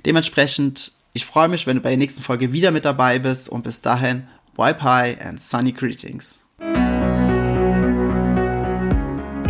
Dementsprechend, 0.04 0.92
ich 1.12 1.24
freue 1.24 1.48
mich, 1.48 1.66
wenn 1.66 1.76
du 1.76 1.82
bei 1.82 1.90
der 1.90 1.98
nächsten 1.98 2.22
Folge 2.22 2.52
wieder 2.52 2.70
mit 2.70 2.84
dabei 2.84 3.18
bist 3.18 3.48
und 3.48 3.62
bis 3.62 3.80
dahin 3.80 4.26
Wipe 4.56 4.82
High 4.82 5.24
and 5.24 5.42
Sunny 5.42 5.72
Greetings. 5.72 6.38